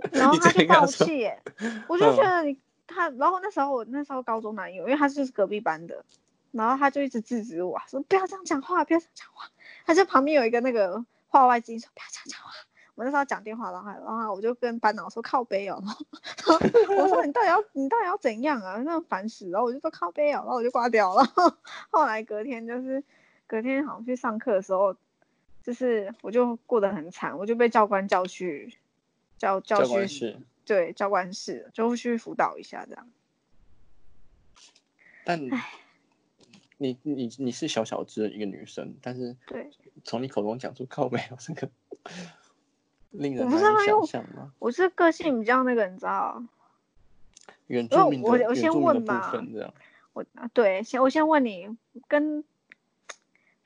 [0.13, 1.43] 然后他就爆气耶，
[1.89, 6.05] 我就觉得你他，然后那时候我那时候高中男友，因为他就是隔壁班的。
[6.53, 9.49] 然后他就一直制止我，说不要这样讲话，不要这样讲话。
[9.87, 12.53] 他就旁边有一个那个话外之音，说不要这样讲话。
[12.97, 15.83] 我那时候讲电话，然后然后我就跟班长说靠背哦。
[16.99, 18.77] 我说你到底要你到底要怎样啊？
[18.85, 19.49] 那种烦死。
[19.49, 21.25] 然后我就说靠背哦，然后我就挂掉了。
[21.91, 23.03] 后来隔天就是
[23.47, 24.95] 隔天好像去上课的时候，
[25.63, 28.77] 就是我就过得很惨，我就被教官叫去
[29.39, 33.09] 教教训室，对教官室就去辅导一下这样。
[35.25, 35.41] 但。
[36.83, 39.71] 你你你是小小只的一个女生，但是对，
[40.03, 41.69] 从你口中讲出靠北，这个
[43.11, 44.51] 令人难以想象吗？
[44.59, 46.43] 我是个性比较那个，你知道？
[47.67, 49.31] 原住民我我先问吧，
[50.15, 51.69] 我对先我先问你
[52.09, 52.43] 跟。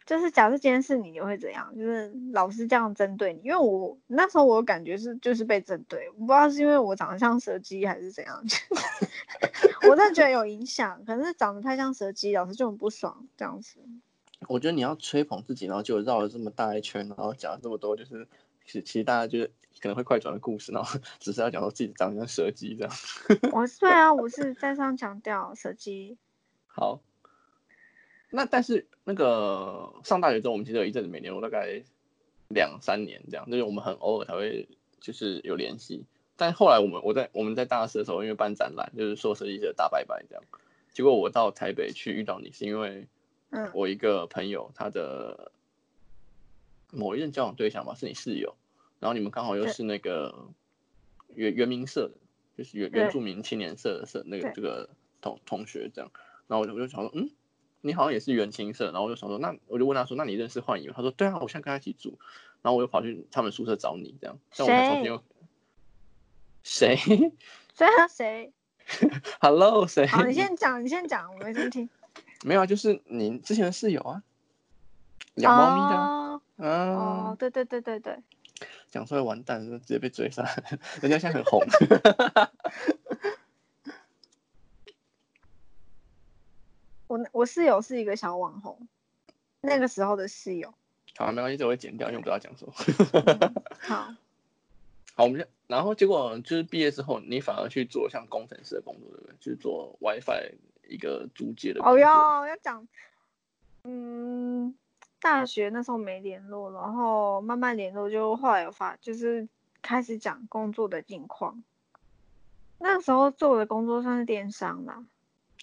[0.07, 1.75] 就是假设今天是你，你会怎样？
[1.75, 8.45] 就是老师这样针对你，因为我那时候我感觉是就是被针对，我不知道是因为我长得像蛇姬还是怎样，
[9.89, 13.79] 我真的觉得有影响，可能是长得太像蛇姬，老师就很不爽这样子。
[14.47, 18.29] 我觉得你要吹捧自己，然后就绕了这么大一圈，然后讲了这么多，就是
[18.67, 22.93] 其实其实大家就是可能会快转的故事，然后只是要讲说自己长得像蛇姬这样。
[23.53, 26.19] 我对啊，我是在上强调蛇姬。
[26.67, 27.01] 好。
[28.31, 31.83] 那但是那个上大学之后，我们其实有一阵子没联络大概
[32.49, 34.67] 两三年这样，就是我们很偶尔才会
[34.99, 36.05] 就是有联系。
[36.37, 40.43] 但后来我们我在我们在大四的时候，因为办展览，就是说设计师的大拜拜这样。
[40.93, 43.07] 结果我到台北去遇到你，是因为
[43.73, 45.53] 我一个朋友他的
[46.91, 48.57] 某一任交往对象吧，是你室友，
[49.01, 50.49] 然后你们刚好又是那个
[51.35, 52.15] 原原民社的，
[52.57, 54.89] 就是原原住民青年社的社那个这个
[55.21, 56.11] 同同学这样，
[56.49, 57.29] 然后我就我就想说，嗯。
[57.85, 60.91] 你好像也是原青社，然后我就想说，那我就问他说，那你认识幻影？
[60.95, 62.19] 他说，对啊，我现在跟他一起住。
[62.63, 64.39] 然后我又跑去他们宿舍找你，这样。
[66.63, 66.97] 谁？
[67.75, 68.09] 谁啊？
[68.09, 68.51] 谁
[69.39, 70.07] ？Hello，谁？
[70.07, 71.91] 好，你先讲，你先讲，我没听听。
[72.43, 74.23] 没有啊，就是你之前的室友啊，
[75.35, 75.97] 养猫咪的。
[76.01, 78.19] 哦、啊哦，对对对对对。
[78.89, 80.43] 讲出来完蛋，直接被追杀，
[81.03, 81.61] 人家现在很红。
[87.15, 88.89] 我我室友是一个小网红，
[89.61, 90.75] 那个时候的室友。
[91.17, 92.69] 好，没关系，这我会剪掉，因为不知道讲说。
[93.13, 94.15] 嗯、好，
[95.15, 99.37] 好，我们先，然后结果就是毕业之后，你反而去做像工程师的工作，对不对？
[99.39, 100.55] 就是做 WiFi
[100.89, 101.81] 一个租借的。
[101.85, 102.89] 哦哟，要讲，
[103.85, 104.75] 嗯，
[105.21, 109.47] 大学那时候没联络，然后慢慢联络，就后来有发，就是
[109.83, 111.63] 开始讲工作的近况。
[112.81, 115.05] 那时候做的工作算是电商啦。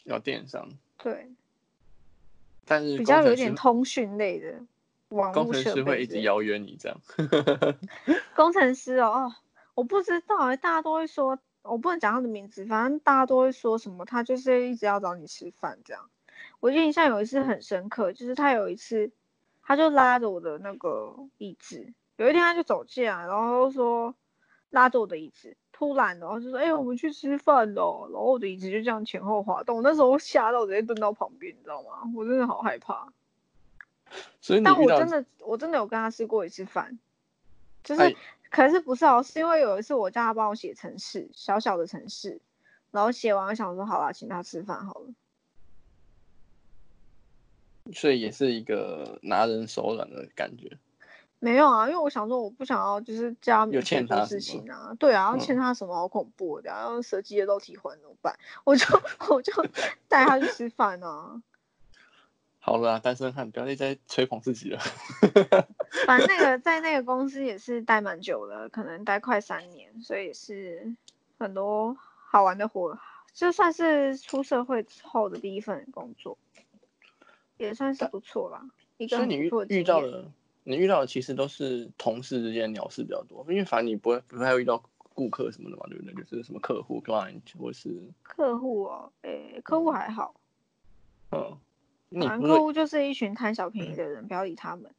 [0.06, 0.70] 要电商。
[0.98, 1.30] 对，
[2.66, 4.54] 但是比较有点通讯类的
[5.10, 5.32] 网。
[5.34, 6.98] 工程师会一直邀约你这样。
[8.36, 9.34] 工程师哦，
[9.74, 16.10] 我不知道哎，大家都会说，我不能讲他的名字，反正大家都会说什么，他就是一直要找你吃饭这样。
[16.60, 19.12] 我印象有一次很深刻，就是他有一次，
[19.64, 24.16] 他就拉着我的那个椅子，有一天他就走进来，然后说
[24.70, 32.04] 拉着我的椅子，突然然后就说：“哎、欸，我们去吃饭喽。”然后我的椅子就这样前后滑动，那时候吓到我直接蹲到旁边，你知道吗？
[32.16, 33.12] 我真的好害怕。
[34.40, 37.00] 所以你，但我真的我真的有跟他吃过一次饭，
[37.84, 38.16] 就是
[38.52, 42.40] 可是不是哦，是因为有一次我叫他帮我写程式，小小的程式，
[42.92, 45.08] 然后写完我想说好了，请他吃饭好了。
[47.92, 50.78] 所以也是一个拿人手软的感觉。
[51.44, 58.38] 没有啊，因为我想说我不想要就是叫他有欠他事情啊，对啊，要欠他什么好恐怖的，然后蛇姬的肉体还怎么办？
[58.64, 58.86] 我就
[59.28, 59.52] 我就
[60.08, 61.42] 带他去吃饭啊。
[62.64, 64.80] 好了，啊单身汉不要再吹捧自己了。
[66.06, 70.94] 反正那个在那个公司也是待蛮久了，可能待快三年，所以是
[71.40, 71.98] 很多
[72.30, 73.00] 好玩的活，
[73.34, 76.38] 就算是出社会之后的第一份工作，
[77.58, 78.64] 也算是不错啦。
[78.98, 80.26] 一个所以你遇遇到的，
[80.64, 86.14] 你遇到的其实都是同事之间鸟事比较多，因为反正你不会不太会遇到顾客什么的嘛，对不对？
[86.24, 87.90] 就是什么客户 client 或是
[88.24, 90.34] 客户哦，诶、欸，客户还好，
[91.32, 91.58] 嗯。
[92.14, 94.94] 反正客户就是一群贪小便宜的人，不要理他们。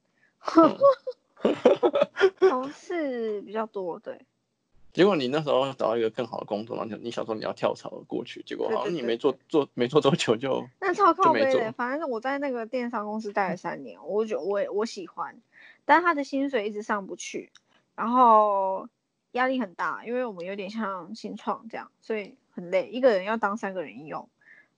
[2.39, 4.19] 同事比较多，对。
[4.95, 11.71] 结果你那时候找到一个更好的工作，然后你想说你要跳槽过去，结果好像你没做做没做多久就那超靠背的。
[11.73, 15.39] 反正我在那个电商公司待了三年，我觉我我喜欢，
[15.85, 17.51] 但是他的薪水一直上不去，
[17.95, 18.89] 然后
[19.33, 24.29] 压力很大，因为我们有点像新创这样，所以很累，一个人要当三个人用。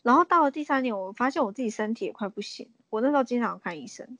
[0.03, 2.69] 然后到了第三年，我发现我自己身体也快不行。
[2.91, 4.19] 我那时候经常看医生，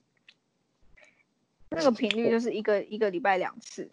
[1.69, 3.91] 那个频率就是一个一个礼拜两次。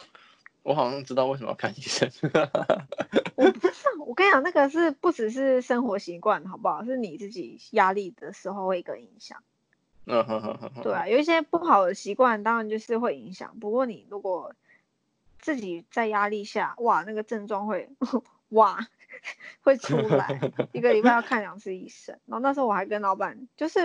[0.62, 2.10] 我好像知道为什么要看医生。
[3.36, 6.84] 我不知道，我跟你讲，那个是不只是生活习惯，好不好？
[6.84, 9.42] 是你自己压力的时候会一个影响。
[10.06, 10.82] 嗯哼哼哼。
[10.82, 13.58] 对啊，有一些不好的习惯，当然就是会影响。
[13.60, 14.54] 不过你如果
[15.38, 17.88] 自己在压力下，哇，那个症状会
[18.50, 18.86] 哇。
[19.62, 20.40] 会出来，
[20.72, 22.18] 一个礼拜要看两次医生。
[22.24, 23.80] 然后那时候我还跟老板，就是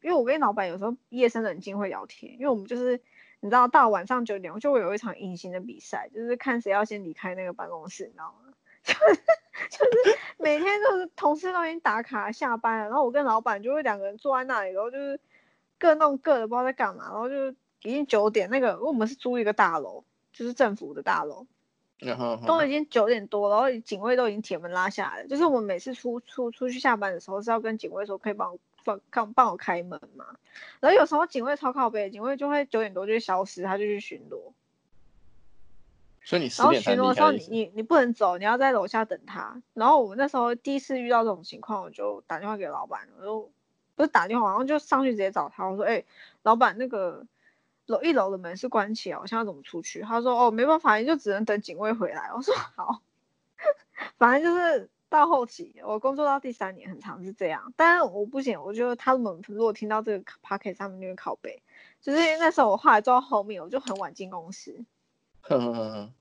[0.00, 2.98] 因为我跟老板有时候夜深人静会聊天，因为我们就是
[3.40, 8.52] 你知道到晚上九点我就会有一场隐形的比赛，就是看谁要先离开那个办公室，你知道吗？
[8.82, 9.20] 就是
[9.68, 15.20] 就是每天都是同事都已经打卡下班了，然后我跟老板就会两个人坐在那里，然后就是
[15.80, 17.08] 各弄各的，不知道在干嘛。
[17.10, 17.48] 然后就
[17.82, 21.48] 已经九点，那个我们是租一个大楼，就是政府的大楼。
[21.98, 25.26] 然后都已经九点多，然后警卫都已经铁门拉下来。
[25.26, 30.24] 就是我们每次出出出去下班的时候，是要跟警卫说可以帮我放帮帮我开门嘛。
[30.80, 34.52] 然后有时候警卫超靠背，警卫就会九点多就会消失，他就去巡逻。
[36.22, 39.60] 所以你然后巡逻的时候，你你你不能走，你要在楼下等他。
[39.74, 43.50] 然后我们那时候第一次遇到这种情况，我就打电话给老板，我就
[44.00, 46.04] 不是打电话，然后就上去直接找他，我说：“哎、
[46.42, 47.26] 老板那个。”
[47.86, 50.02] 楼一楼的门是关起来，我现在怎么出去？
[50.02, 53.00] 他说：“哦，没办法，你就只能等警卫回来。”我说：“好。
[54.16, 57.72] ”反正就是到后期，我工作到第三年，很长是这样。
[57.74, 61.60] 但是我不行，我觉得他们如果听到这个 podcast 上面就会靠北，
[62.00, 64.84] 就是因为那时候我后来做到后面，我就很晚进公司。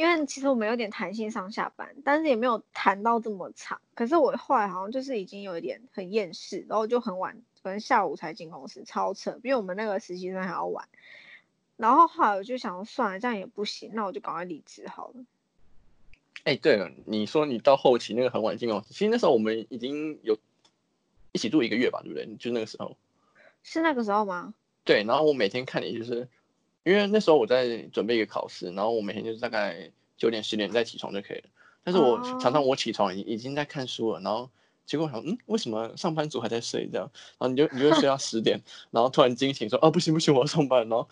[0.00, 3.78] 因为其实我们有点弹性上下班，但是也没有弹到这么长。
[3.94, 7.42] 可是我后来好像就是已经有一点很厌世，然后就很晚。
[7.62, 10.88] 可能下午才进公司，超扯，比我们那个实习生还要晚。
[11.76, 15.22] 然后后来我就想说，算了，这样也不行，那我就赶快离职好了。
[16.44, 20.38] 哎、欸，对了，你说你到后期那个很晚进公司，其实那时候我们已经有
[21.32, 22.26] 一起住一个月吧，对不对？
[22.36, 22.96] 就那个时候。
[23.62, 24.54] 是那个时候吗？
[24.82, 26.26] 对，然后我每天看你，就是
[26.84, 31.44] 因为那时候我在准备一个考试，然后我每天就是大概九点十点再起床就可以了。
[31.82, 34.48] 但是我常常我起床已已经在看书了，然后。
[34.86, 37.08] 结果想，嗯，为什么上班族还在睡这样？
[37.38, 40.80] 然后你就你就睡到十点， 然后突然惊醒说，哦，不行不行，我要上班。
[40.88, 41.08] 然后，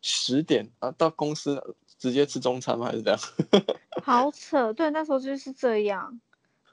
[0.00, 1.60] 十点啊，到公司
[1.98, 2.86] 直接吃中餐吗？
[2.86, 3.18] 还是这样？
[4.04, 6.20] 好扯，对，那时候就是这样，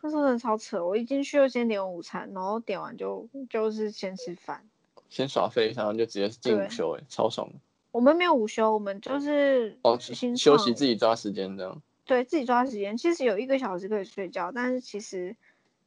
[0.04, 0.86] 那时候真的超扯。
[0.86, 4.63] 我一进去就先点午餐，然后点完就就是先吃饭，
[5.10, 7.50] 先耍废一下，然后就直接进午休，哎，超爽。
[7.91, 11.82] 我们没有午休，我们就是哦，休息自己抓时间这样。
[12.06, 15.36] 对，自己抓时间，其实有一个小时可以睡觉，但是其实。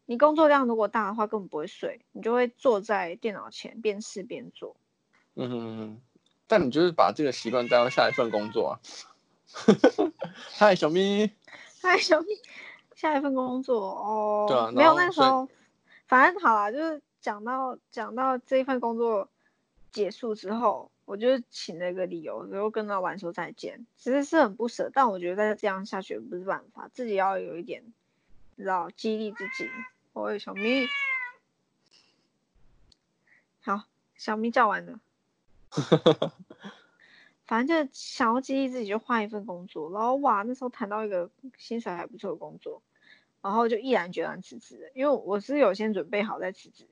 [0.06, 4.74] 你工作量如果大的话，根本不会睡，你就会坐在电脑前边吃边做。
[5.36, 6.00] 嗯哼哼，
[6.48, 8.74] 但你就是把这个习惯带到下一份工作啊。
[10.58, 11.30] 嗨，小咪。
[11.80, 12.26] 嗨，小咪。
[12.96, 14.46] 下一份工作哦。
[14.48, 14.72] 对啊。
[14.72, 15.48] 没有那时候，
[16.08, 19.28] 反正好啦，就是讲到讲到这一份工作
[19.92, 23.84] 结束之后，我就请了一个理由，然后跟老板说再见。
[23.96, 27.82] 其实是很不舍，但我觉得再这样下去不是办法，自己要有一点，
[28.54, 29.68] 你知道，激励自己。
[30.12, 30.86] 喂，小咪，
[33.60, 33.82] 好，
[34.14, 35.00] 小咪叫完了。
[37.44, 39.90] 反正就想要激励自己，就换一份工作。
[39.90, 42.80] 然后哇，那时候谈到一个薪水还不错的工作，
[43.42, 44.92] 然后就毅然决然辞职。
[44.94, 46.86] 因为我是有先准备好再辞职。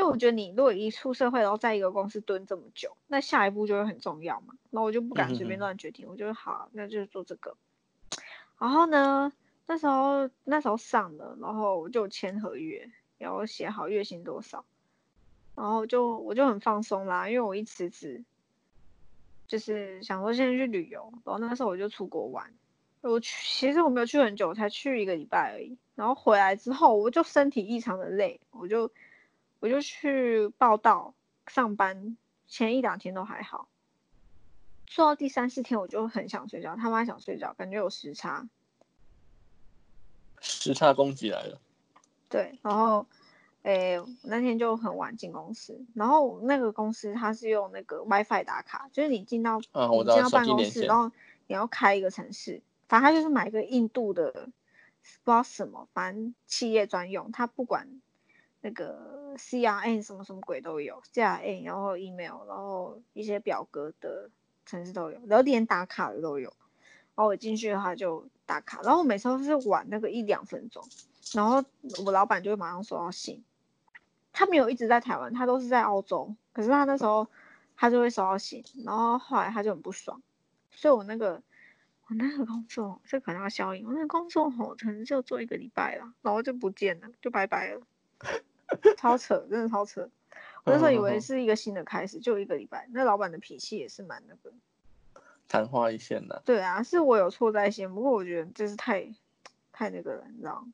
[0.00, 4.54] 因为我觉得你如果一出社会，然后在一个公司蹲这么久，那下一步就会很重要嘛。
[4.70, 7.54] 然后我就不敢随便乱决定，我就好，那就是做这个。
[8.58, 9.30] 然后呢，
[9.66, 14.64] 那时候那时候上了，然后我就签合约，然后写好月薪多少。
[15.54, 18.24] 然后就我就很放松啦，因为我一辞职，
[19.46, 21.12] 就是想说先去旅游。
[21.26, 22.50] 然后那时候我就出国玩，
[23.02, 25.76] 我去其实我没有去很久，才去一个礼拜而已。
[25.94, 28.90] 然后回来之后，我就身体异常的累，我就
[29.60, 31.14] 我就去报道
[31.46, 32.16] 上班，
[32.48, 33.68] 前一两天都还好，
[34.86, 38.48] 做到第三四天我就很想睡觉，他妈想睡觉，感觉有时差，
[40.40, 41.60] 时差攻击来了。
[42.28, 43.06] 对，然后。
[43.62, 51.12] 诶，那天就很晚进公司，然后那个公司它是用那个 WiFi 打卡，就是你进到、嗯、你进到办公室，然后
[51.46, 54.40] 你要开一个城市，反正他就是买一个印度的，不
[55.02, 58.00] 知道什么，反正企业专用，他不管
[58.60, 64.30] 那个 C R N 什么什么鬼都有，C R N 然后 email，然后一些表格的
[64.66, 66.50] 程式都有，然后连打卡的都有，
[67.14, 70.84] 然后我进去的话就打卡，然后我每次都是晚那个一两分钟，
[71.34, 71.64] 然后
[72.04, 73.44] 我老板就会马上收到信。
[74.32, 76.36] 他没有一直在台湾，他都是在澳洲。
[76.52, 77.26] 可是他那时候
[77.76, 80.22] 他就会收到信，然后后来他就很不爽，
[80.70, 81.42] 所以我那个
[82.06, 83.84] 我那个工作，这可能要消音。
[83.84, 87.80] 我那个工作吼，可能就做一个礼拜了，然后就不见了，就拜拜了，
[88.96, 90.08] 超扯，真的超扯。
[90.64, 92.88] 我那时候以为是一个新的开始，就一个礼拜。
[92.92, 94.52] 那老板的脾气也是蛮那个，
[95.48, 96.42] 昙花一现的。
[96.44, 99.14] 对啊，是我有错在先，不过我觉得就是太
[99.72, 100.72] 太那个了，你知道吗？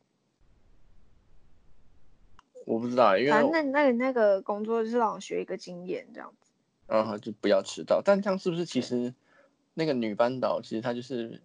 [2.67, 6.51] 我不知道，因为反正那那那个工作就是让我学一个经验这样子。
[6.89, 8.03] 然后，就不要迟到。
[8.05, 9.15] 但这样是不是其实
[9.75, 11.41] 那个女班导其实她就是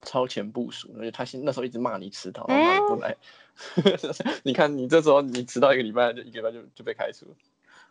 [0.00, 3.16] 超前部署，而且她现那时候一直骂你迟到，然后不来。
[3.76, 3.98] 欸、
[4.44, 7.26] 你看你这时候你迟到一个礼拜，就一个礼拜就就被开除。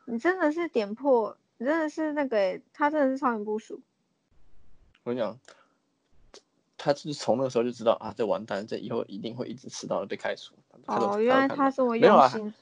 [0.06, 3.82] 你真的是点破，你真的是那个，他真的是超前部署。
[5.04, 5.40] 我跟你讲，
[6.78, 10.56] 他是从那个时候就知道啊，这完蛋，这以后一定会一直迟到被开除。
[10.88, 12.48] 哦，原来他是我用心。
[12.48, 12.54] 啊、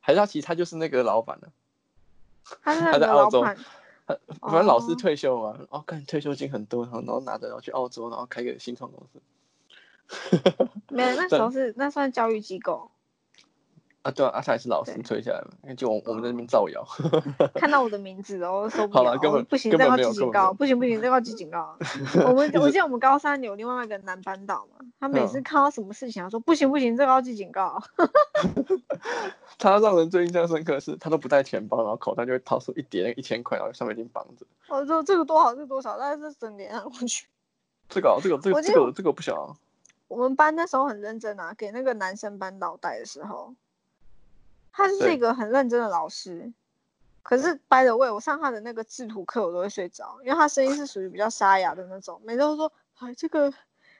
[0.00, 1.48] 还是他其实他就是那个老板呢？
[2.62, 3.58] 他是他在澳洲，反
[4.52, 9.20] 正老师退休嘛，哦，看退休金很多，然后然后拿着然后去澳洲，然后开个新创公司。
[10.90, 12.90] 没有，那时候是那算教育机构。
[14.02, 16.86] 啊，对啊，阿、啊、才是老师推下来嘛，就我我们在那边造谣。
[17.56, 21.76] 看到我的名字，然后受不了，了根本不行，这要记警告，不行不行，这要记警告。
[22.24, 27.82] 我们 我记得我们高三有另外一个男班导嘛，他每次看到什么事情，他说不行不行，这个要记警告。
[29.58, 34.46] 他让人最印象深刻的是，他都不带钱包，然后口袋就会掏出一叠那个一千块，然后上面已经绑着。
[34.68, 37.26] 我说这个多少，这个多少，大概是整点啊，我去。
[37.88, 39.56] 这个这个这个这个这个不小啊。
[40.08, 43.54] 我们班那时候很认真啊，给那个男生班导带的时候。
[44.70, 46.52] 他是一个很认真的老师，
[47.24, 53.52] 可是 by the way，我上他的那个制图课我都会睡着，因为他声音是属于比较沙哑的那种，每次都说，哎，这个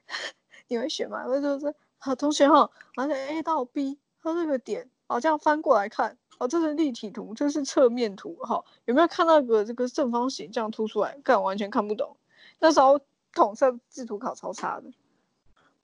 [0.68, 1.24] 你会学吗？
[1.26, 11.18] 我就说，好，同学哈，然后 A 到 B，他这个点，哦，这样翻过来看，哦，这是立体图，这是侧面图，哈，有没有看到个这个正方形这样凸出来？
[11.24, 12.16] 看完全看不懂。
[12.60, 13.00] 那时候
[13.32, 14.92] 统测制图考超差的。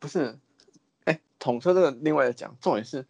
[0.04, 0.38] 不是，
[1.04, 3.06] 哎，统测这个另外的讲，重点是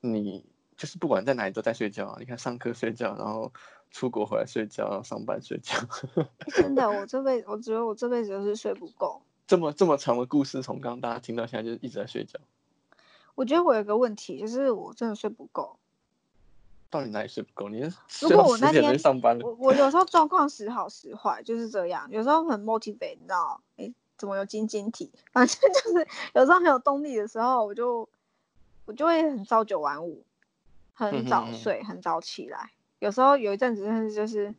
[0.00, 0.44] 你。
[0.78, 2.16] 就是不管在哪里都在睡觉啊！
[2.20, 3.52] 你看上课睡觉，然后
[3.90, 5.76] 出国回来睡觉，然后上班睡觉。
[6.54, 9.20] 真的，我这辈子我觉得我这辈子就是睡不够。
[9.48, 12.38] 这么这么长的故事，从刚刚大家听到现在，就是一直在睡觉。
[13.34, 15.76] 我觉得我有个问题，就是我真的睡不够。
[16.90, 17.68] 到底哪里睡不够？
[17.68, 17.80] 你
[18.20, 22.08] 如果我那天上班我我有时候状况时好时坏，就是这样。
[22.12, 23.60] 有时候很 motivate，你知道？
[23.78, 25.10] 哎，怎么有晶晶体？
[25.32, 28.06] 反正就是有时候很有动力的时候，我就
[28.84, 30.24] 我就会很朝九晚五。
[30.92, 32.72] 很早睡，很早起来。
[32.98, 34.52] 有时候有一阵子，甚至就是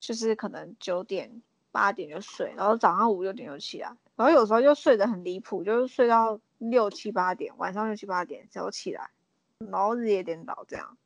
[0.00, 3.96] 就是可能九点八点就睡，然后早上五六点就起来。
[4.16, 9.10] 然后有时候就睡得很离谱，就是睡到六七八点，晚上六七八点才起来，
[9.58, 10.96] 然后日夜颠倒这样。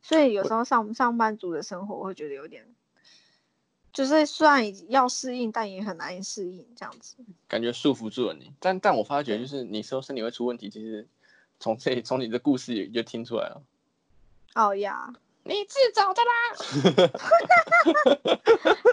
[0.00, 2.72] 所以有时候上上班族的生活，我会觉得有点，
[3.94, 7.16] 就是虽然要适应，但也很难以适应这样子。
[7.48, 11.08] 感觉束缚住了你，但但我发觉就是你说身体会出问题，其实。
[11.60, 13.62] 从这从你的故事也就听出来了。
[14.54, 15.14] 哦呀，
[15.44, 16.30] 你自找的啦！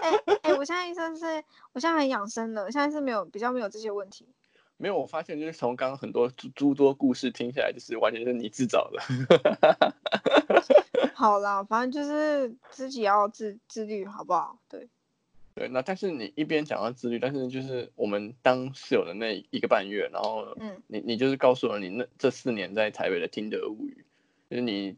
[0.00, 4.26] 哎哎，我现在意思是，我现在很养生了，现在是没有比较没有这些问题。
[4.82, 9.94] 没有，我发现就是从刚刚很多诸诸多故事听下来，就是完全是你自找的。
[11.14, 14.58] 好啦，反正就是自己要自自律，好不好？
[14.68, 14.88] 对。
[15.54, 24.04] 对，那但是你一边讲到自律，但是就是我们当室友的那一个半月，然后你，嗯，你你就是告诉了你那这四年在台北的听得物语，
[24.50, 24.96] 就是你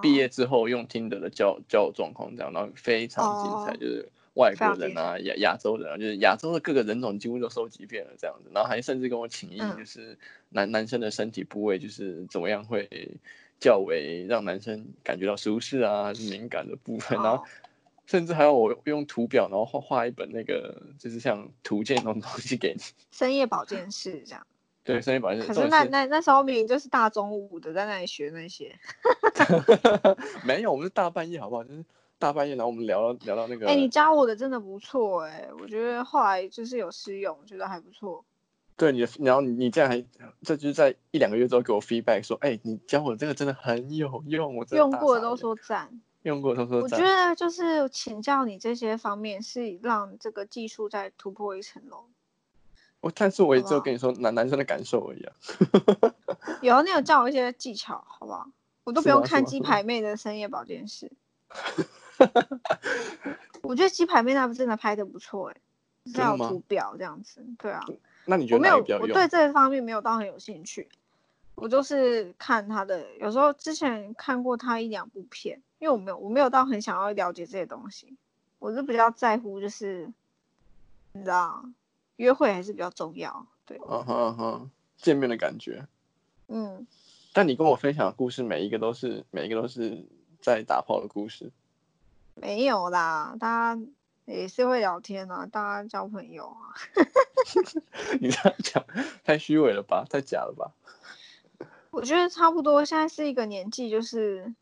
[0.00, 10.16] 毕业之后用听得的交交友状况这样，然后非常精彩，就是外国人啊，亚亚洲人啊，就是亚洲的各个人种几乎都收集遍了这样子，然后还甚至跟我请益，就是
[10.48, 12.88] 男、嗯、男生的身体部位就是怎么样会
[13.58, 17.44] 较为让男生感觉到舒适啊，敏感的部分，然后。
[18.08, 22.80] 甚至还要我用图表，然后画画一本那个，就是像图鉴那种东西给你。
[23.10, 24.46] 深夜保健室这样。
[24.84, 25.48] 对，深夜保健室。
[25.48, 28.72] 可是那那那时候明明就是大中午的在那里学那些。
[30.46, 31.64] 没有，我们是大半夜，好不好？
[31.64, 31.84] 就是
[32.18, 33.66] 大半夜，然后我们聊到聊到那个。
[33.66, 38.24] 哎、欸，你教我的真的不错哎、欸，我觉得后来就是有试用，我觉得还不错。
[38.76, 40.04] 对你，然后你你这样还，
[40.42, 46.00] 这就是在一两个月之后给我 feedback 说，哎、欸，你教我的这个真的很有用，我用过的都说赞。
[46.22, 52.04] 用过都说，我觉得就是请教你这些方面，是让这个技术再突破一层楼。
[53.00, 55.32] 我但是我也只有跟你说男男生的感受而已啊。
[56.62, 58.50] 有，你有 教我一些技巧，好不好？
[58.84, 61.10] 我都不用看鸡排妹的深夜保健室。
[63.62, 65.56] 我觉得鸡排妹那部真的拍的不错，哎，
[66.06, 67.84] 是有图表这样子，对啊。
[68.24, 70.88] 那你觉得没有，我对这方面没有到很有兴趣。
[71.54, 75.60] 我就是看他的，有时候之前看过他一两部片。
[75.78, 78.16] 因为我没有，我没有到很想要了解这些东西，
[78.58, 80.10] 我是比较在乎，就是
[81.12, 81.62] 你知道，
[82.16, 83.78] 约会还是比较重要，对。
[83.86, 85.86] 嗯哼嗯哼，见面的感觉。
[86.48, 86.86] 嗯。
[87.34, 90.06] 但你跟我分享的故事，每一个都是每一个都是
[90.40, 91.52] 在打炮的故事。
[92.36, 93.82] 没有啦，大家
[94.24, 96.72] 也是会聊天啊，大家交朋友啊。
[98.20, 98.84] 你这样讲
[99.24, 100.72] 太虚伪了吧，太假了吧？
[101.90, 104.54] 我觉得差不多，现在是一个年纪，就是。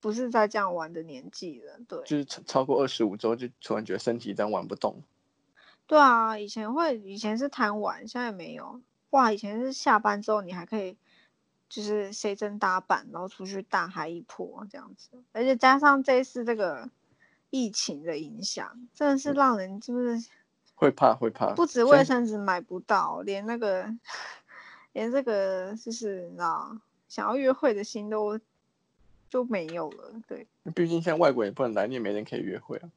[0.00, 5.00] 不是在这样玩的年纪了，对，就是超超过二十五周就突然觉得身体这样玩不动。
[5.88, 8.82] 对啊，以前会，以前是贪玩，现在没有。
[9.08, 10.98] 哇，以前是下班之后你还可以，
[11.68, 15.10] 就是谁真搭板，然后出去大嗨一波这样子。
[15.32, 16.88] 而且加上这一次这个
[17.50, 20.24] 疫情的影响，真的是让人就是
[20.74, 21.52] 会怕会怕。
[21.54, 23.92] 不止卫生纸买不到，连那个
[24.92, 28.38] 连这个就是你知道想要约会的心都。
[29.30, 30.46] 就没有了，对。
[30.76, 32.88] 毕竟现在外国也不能来，你也没人可以约会啊。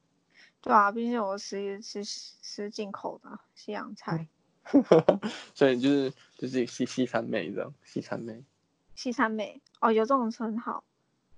[0.60, 4.28] 对啊，毕竟我吃吃吃进口的西洋菜。
[5.52, 8.40] 所以就是就是西西餐妹这样，西餐妹。
[8.98, 10.82] 西餐妹哦，有这种称号。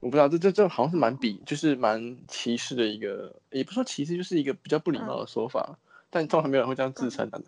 [0.01, 5.67] 我不知道，这这这好像是蛮比，就是蛮歧视的一个，也不说歧视，就是一个比较不礼貌的说法。
[5.69, 5.77] 嗯、
[6.09, 7.39] 但通常没有人会这样自称的。
[7.39, 7.45] 对，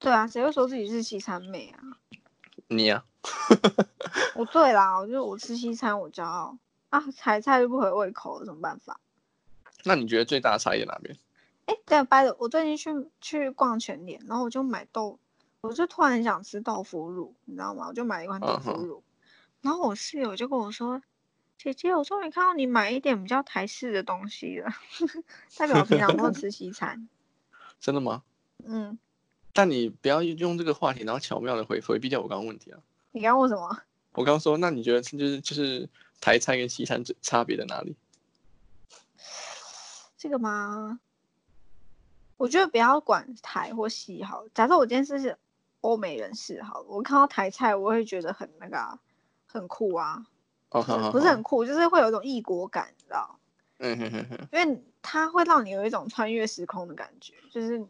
[0.10, 1.78] 对啊，谁会说自己是西餐妹啊？
[2.66, 3.30] 你呀、啊，
[4.34, 8.98] 我 对啦，我就我吃西餐，我骄傲啊，台菜就不合胃口，有什么办法？
[9.84, 11.16] 那你觉得最大的差异在哪边？
[11.66, 15.20] 哎、欸，对，掰了，我最近去去逛全联，然后我就买豆，
[15.62, 17.88] 我就突然很想吃豆腐乳，你知道吗？
[17.88, 19.02] 我就买一罐豆腐乳，uh.
[19.62, 21.02] 然后我室友就跟我说
[21.58, 24.70] ：“姐姐，我终于看到你买一点比较台式的东西了，
[25.58, 27.08] 代表我平常都吃西餐。
[27.80, 28.22] ”真的吗？
[28.64, 28.98] 嗯。
[29.52, 32.78] 但你不要用这个话题，然后巧妙的回回避掉我刚刚问题啊。
[33.10, 33.82] 你刚刚问什么？
[34.12, 35.88] 我刚刚说，那你觉得就是就是
[36.20, 37.96] 台菜跟西餐最差别在哪里？
[40.16, 41.00] 这个吗？
[42.36, 44.46] 我觉得不要管台或西好。
[44.54, 45.36] 假设我今天是
[45.80, 48.98] 欧美人士好，我看到台菜我会觉得很那个，
[49.46, 50.26] 很酷啊。
[50.70, 53.38] 哦，不是很酷，就是会有一种异国感，你知道？
[53.78, 54.48] 嗯哼哼哼。
[54.52, 57.86] 因为它会让你有一种穿越时空的感觉，就是。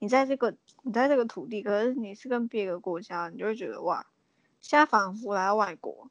[0.00, 4.06] 你在这个你在这个土地，可是你是跟别的国家，你就会觉得哇，
[4.60, 6.08] 现在仿佛来到外国，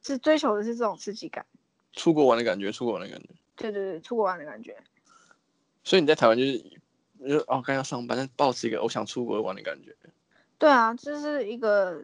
[0.00, 1.44] 是追求的是这种刺激感，
[1.92, 3.30] 出国玩的感觉，出国玩的感觉。
[3.56, 4.80] 对对对，出国玩的感觉。
[5.82, 6.58] 所以你在台湾就是，
[7.28, 9.96] 就哦，刚要上班，但抱持一个我想出国玩的感觉。
[10.60, 12.00] 对啊，就是一个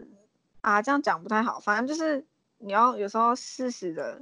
[0.62, 2.26] 啊，这样讲不太好，反正就是
[2.59, 4.20] 你要有时候适时的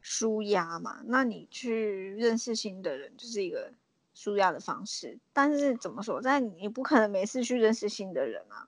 [0.00, 3.70] 舒压嘛，那你去认识新的人，就是一个。
[4.18, 8.66] 舒压的方式，但是怎么说，在你不可能每次去认识新的人啊，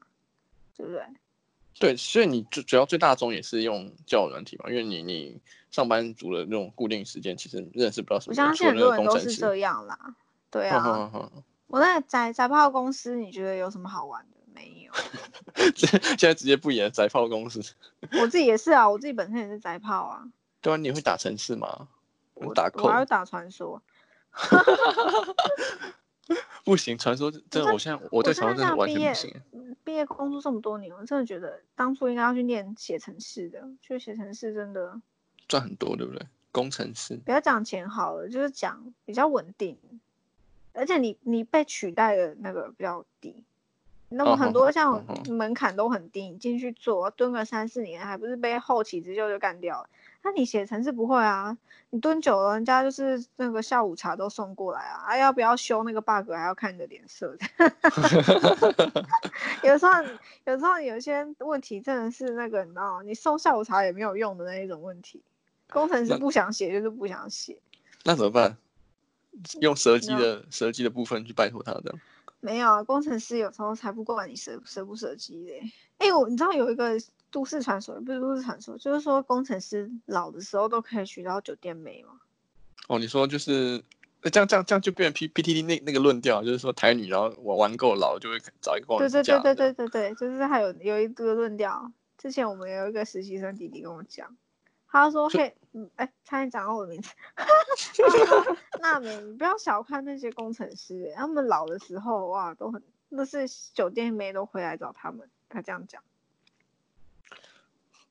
[0.76, 1.02] 对不对？
[1.80, 8.32] 对，所以你主主要最大宗也是用交友软体嘛，因为你你上班族的那种固定时间，其实认识不到什么。
[8.32, 10.14] 我相信很多人都是这样啦，
[10.50, 11.10] 对啊。
[11.68, 14.36] 我在宅宅炮公司，你觉得有什么好玩的？
[14.52, 14.92] 没有。
[15.76, 17.60] 现在直接不演宅炮公司。
[18.20, 20.24] 我自己也是啊，我自己本身也是宅炮啊。
[20.60, 21.88] 对啊，你会打城市吗？
[22.34, 23.80] 我打我还会打传说。
[26.64, 29.42] 不行，传说真的，我现在我对传说真的完全不行。
[29.84, 35.00] 毕业工作这么多年，我真的觉得当初应该要去念写程式的，就写程式真的
[35.46, 36.26] 赚很多，对不对？
[36.52, 39.78] 工程师不要讲钱好了，就是讲比较稳定，
[40.78, 43.42] 而且你你被取代的那个比较低。
[44.10, 49.90] 那么很多像门槛都很低，你进去做蹲个三四年，还不是被后起之秀就干掉了？
[50.22, 51.58] 那你写程式不会啊？
[51.90, 55.04] 你蹲久了，人家就是那个下午茶都送过来啊！
[55.08, 57.36] 啊，要不要修那个 bug 还要看你的脸色。
[59.62, 59.92] 有时候，
[60.46, 65.20] 有时候有些问题真的是那个，你知道，你送下午茶也没有用的那一种问题。
[65.70, 67.58] 工程师不想写就是不想写，
[68.04, 68.56] 那怎么办？
[69.60, 72.00] 用蛇姬的蛇姬的部分去拜托他这样。
[72.40, 75.52] 没有啊，工程师有时候才不管你蛇蛇不蛇姬的。
[75.98, 76.96] 哎，我你知道有一个
[77.32, 82.20] 都市传说，不是都市传说，就是说工程师老的时候都可以娶到酒店妹吗？
[82.86, 83.82] 哦，你说就是
[84.22, 88.98] 这样这样这样就变成 P P T T 那那个论调，就是说台女然后玩玩够老就会找一个。
[88.98, 91.90] 对对对对对对对，就是还有有一个论调。
[92.16, 94.36] 之前我们有一个实习生弟弟跟我讲。
[94.90, 97.12] 他说：“嘿，嗯，哎，差点讲到我的名字。
[98.80, 105.28] 娜美，你不要小看那些工程师，他们老的时候哇，都很，那是酒店妹都回来找他们。
[105.50, 106.02] 他这样讲。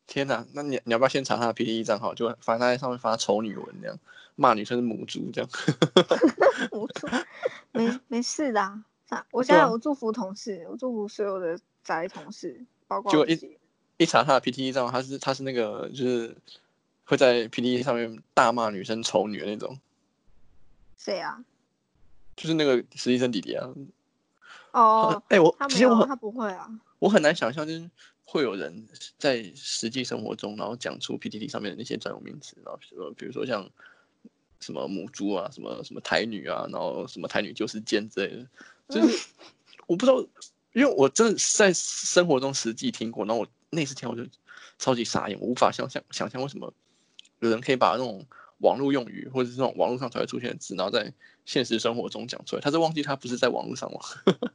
[0.06, 2.14] 天哪，那你你要不要先查他的 PTT 账号？
[2.14, 3.98] 就发他在上面发丑女文这样，
[4.36, 5.50] 骂女生是母猪这样。
[6.72, 7.08] 母猪，
[7.72, 8.84] 没没事的啊。
[9.32, 13.58] 我现在我祝福同事，我祝福所有的宅同事，包括我自己。
[13.98, 16.38] 一查他的 PTT 账号，他是他是那个就是。”
[17.08, 19.80] 会在 PDD 上面大骂女生丑女的那种，
[20.98, 21.42] 谁啊？
[22.36, 23.66] 就是那个实习生弟弟啊。
[24.72, 26.70] 哦， 哎、欸，我他其实我他不会啊。
[27.00, 27.90] 我很难想象，就是
[28.26, 28.86] 会有人
[29.18, 33.68] 在实际生活中，然后讲出 PTT 上面的那些专有名词，然后说，比如说像
[34.60, 38.48] 什么母猪啊，什么什么台女啊，然后什么台女就是奸之类的，
[38.90, 39.28] 就是
[39.86, 40.20] 我不知道，
[40.74, 44.26] 因为我真的是在生活中实际听过，然后我那次听我就
[44.78, 46.74] 超级傻眼，我无法想象想象为什么。
[47.40, 48.26] 有人可以把那种
[48.60, 51.14] 网络用语，或者是那种网络上才会出现的字，然后在
[51.46, 52.62] 现实生活中讲出来。
[52.62, 54.00] 他是忘记他不是在网络上吗？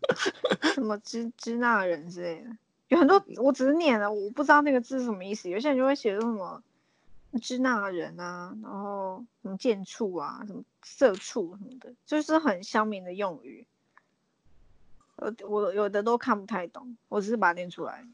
[0.74, 2.57] 什么支支那人之类的，
[2.89, 5.49] 有很多，我只是念了，我不知道那个字是什么意思。
[5.49, 6.62] 有些人就会写什么
[7.41, 13.66] 支那人啊，然后什么贱畜啊，什么社畜什么的，就是很乡民的用语。
[15.16, 18.05] 我我有的都看不太懂，我只是把它念出来。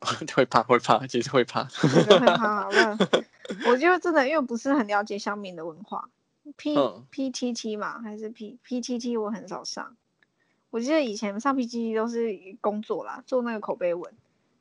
[0.34, 1.64] 会怕会怕，其实会怕。
[1.64, 2.68] 会怕。
[3.66, 6.08] 我就真的因为不是很了解乡民的文化
[6.56, 6.76] ，P
[7.10, 9.96] P T T 嘛，还是 P P T T 我很少上。
[10.70, 14.12] 我记得以前上 P T T 都是工作啦，做那个口碑文。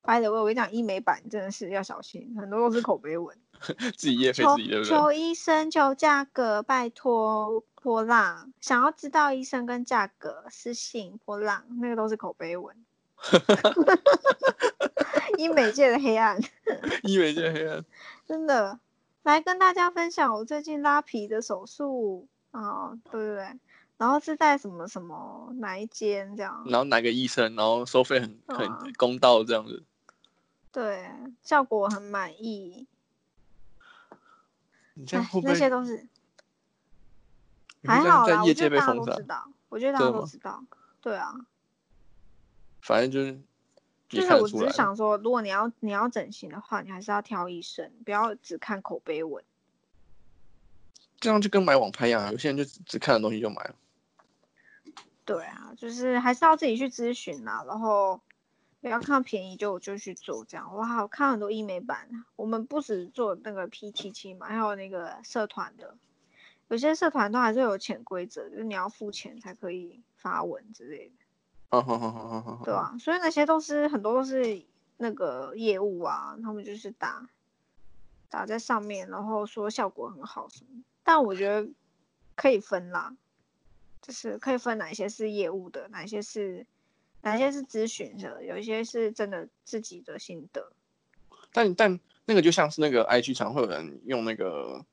[0.02, 3.38] By the way，我跟你讲，医美版真的是要小心，很多都是口碑文。
[3.96, 4.84] 自己业费自己的。
[4.84, 8.52] 求医生求价格，拜托波浪。
[8.60, 12.76] 想要知道医生跟价格，私信波浪，那个都是口碑文。
[15.38, 16.40] 医美界的黑暗。
[17.04, 17.84] 医美界的黑暗。
[18.28, 18.80] 真的，
[19.24, 23.60] 来跟大家分享我最近拉皮的手术啊，对？
[23.98, 26.64] 然后是在什么什么哪一间这样？
[26.68, 27.56] 然后哪个医生？
[27.56, 29.84] 然后收费很很公道这样子。
[30.72, 31.10] 对，
[31.44, 32.88] 效果很满意。
[34.94, 35.54] 你这样会不会？
[35.54, 36.08] 那些都是
[37.84, 39.48] 还好啦，我觉得大家都知道。
[39.70, 40.64] 我觉得大家都知道。
[41.02, 41.34] 对啊。
[42.82, 43.40] 反正就是。
[44.08, 49.44] 就是我只是想说，如果你要你要整形的话，你还是要挑医生，不要只看口碑文。
[51.20, 53.76] 这样就跟买网拍一样，有些人就只看的东西就买了。
[55.26, 58.20] 对啊，就是还是要自己去咨询啦，然后
[58.82, 60.76] 不要看便宜就就去做这样。
[60.76, 65.96] 哇，我看很多医美版，我们不止做那个 PTT 嘛，还有那个社团的，
[66.70, 71.14] 有些社团都还是有潜规则，就是你要付钱才可以发文之类的。
[71.70, 74.66] 哦，好好好好好，对啊，所以那些都是很多都是
[74.98, 77.30] 那个业务啊，他们就是打
[78.30, 80.84] 打在上面，然后说效果很好什么。
[81.04, 81.70] 但我觉得
[82.36, 83.16] 可以分啦，
[84.02, 86.66] 就是可以分哪些是业务的，哪些是
[87.22, 90.72] 哪些是咨询的，有一些是真的自己的心得。
[91.54, 94.86] 但但那个就像是那个 IG 常会有人用那个。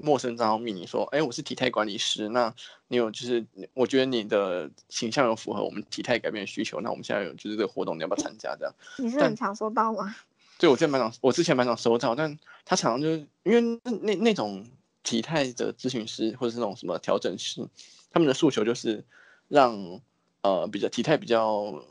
[0.00, 2.54] 陌生账号密你说，哎、欸，我是体态管理师，那
[2.86, 3.44] 你有就是，
[3.74, 8.54] 我觉得你的形象有符合我们体态改变的需求，那我们现在有就是这个活动，你要不要参加？
[8.56, 10.14] 这样，你是很常收到吗？
[10.56, 14.64] 对，我之前蛮常，我之前蛮常收到，但他常常就是因为那那那种
[15.02, 17.66] 体态的咨询师或者是那种什么调整师，
[18.12, 19.04] 他们的诉求就是
[19.48, 20.00] 让
[20.42, 21.82] 呃比较体态比较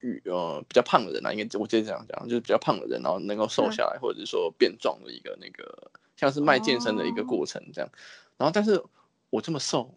[0.00, 5.90] 与呃比较胖的人啊，应该我直接这样讲，就是比较胖的人，然后能够瘦下来，或者是说变壮的一个那个。
[6.18, 7.88] 像是卖健身的一个过程这样，
[8.36, 8.82] 然后但是
[9.30, 9.94] 我这么瘦，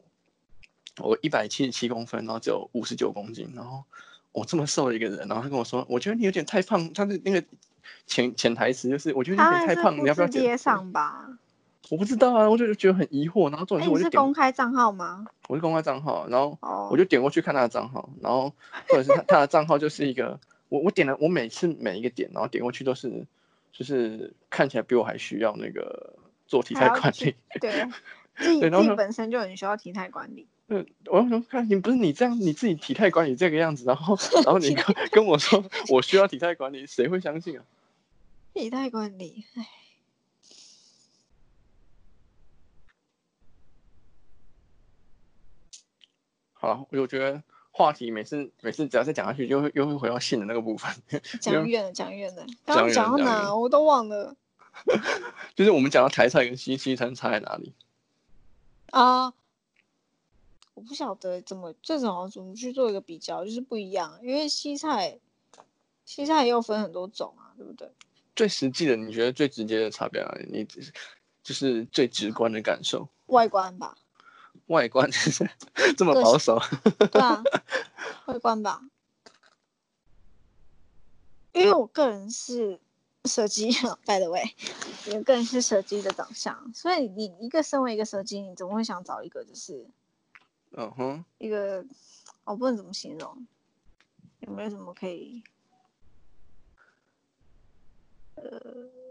[0.99, 3.83] 我一百七十七公分，然后只有五十九公斤，然后
[4.31, 7.43] 我这么瘦的一个人，然后他跟我说，我觉得你有点太胖，他的那个
[8.05, 11.27] 潜潜台词就是，我觉得你有点太胖，你要不要接上吧？
[11.89, 13.49] 我不知道啊，我就觉得很疑惑。
[13.49, 15.25] 然后重点是，我就、欸、是公开账号吗？
[15.49, 16.57] 我是公开账号，然后
[16.89, 18.53] 我就点过去看他的账号，然后
[18.87, 23.25] 或者是他他的账号就是一个，我我点了，我每次每一个点，然后点过去都是，
[23.71, 26.15] 就是看起来比我还需要那个
[26.47, 27.35] 做体态管理。
[27.59, 27.71] 对，
[28.35, 30.47] 自己自己本身就很需要体态管理。
[30.67, 34.15] 嗯，我要说看你不是你这样，你自己体态管理这个样子，然后
[34.45, 37.65] 然后你跟跟我说我需要体态管理，谁会相信啊？
[38.53, 39.67] 体态管理，唉。
[46.53, 47.41] 好了，我觉得
[47.71, 50.93] 话题每次每次只要再讲下去，就会又会回到性的那个部分。
[51.41, 54.35] 讲远了，讲远了，刚刚讲到哪我都忘了。
[55.55, 57.73] 就是我们讲到台菜跟西西餐差在哪里
[58.91, 59.33] 啊？Uh,
[60.73, 64.19] 我不晓得怎么这种怎么去做一个比较，就是不一样。
[64.21, 65.19] 因为西菜
[66.05, 67.89] 西菜也有分很多种啊，对不对？
[68.35, 70.47] 最实际的，你觉得最直接的差别哪里？
[70.49, 70.65] 你
[71.43, 73.97] 就是最直观的感受，外观吧。
[74.67, 75.49] 外观就是
[75.97, 76.59] 这么保守，
[77.11, 77.43] 对啊，
[78.25, 78.81] 外观吧，
[81.53, 82.79] 因为我个人是
[83.25, 83.71] 蛇姬
[84.05, 84.43] ，by the way，
[85.13, 89.85] 我个人是蛇姬的长相，所以你一个身为一个蛇姬，你怎么会想找一个就是，
[90.71, 91.85] 嗯哼，一个
[92.45, 93.45] 我不能怎么形容，
[94.39, 95.43] 有没有什么可以，
[98.35, 99.10] 呃。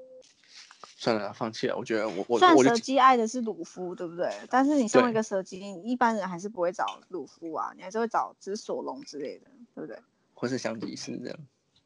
[1.01, 1.74] 算了，放弃了。
[1.78, 4.30] 我觉得我我虽然蛇姬爱的是鲁夫，对不对？
[4.51, 9.98] 但是你身为一个蛇姬，一般人还是不会找鲁夫啊，你还是会找只索隆之类的，对不对？
[10.34, 11.38] 或是香吉士这样。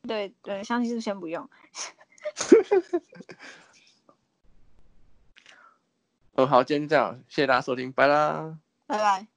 [0.03, 1.49] 对对，香吉士先不用。
[6.35, 8.59] 哦，好，今天就这样，谢谢大家收听，拜啦，
[8.89, 9.34] 拜拜。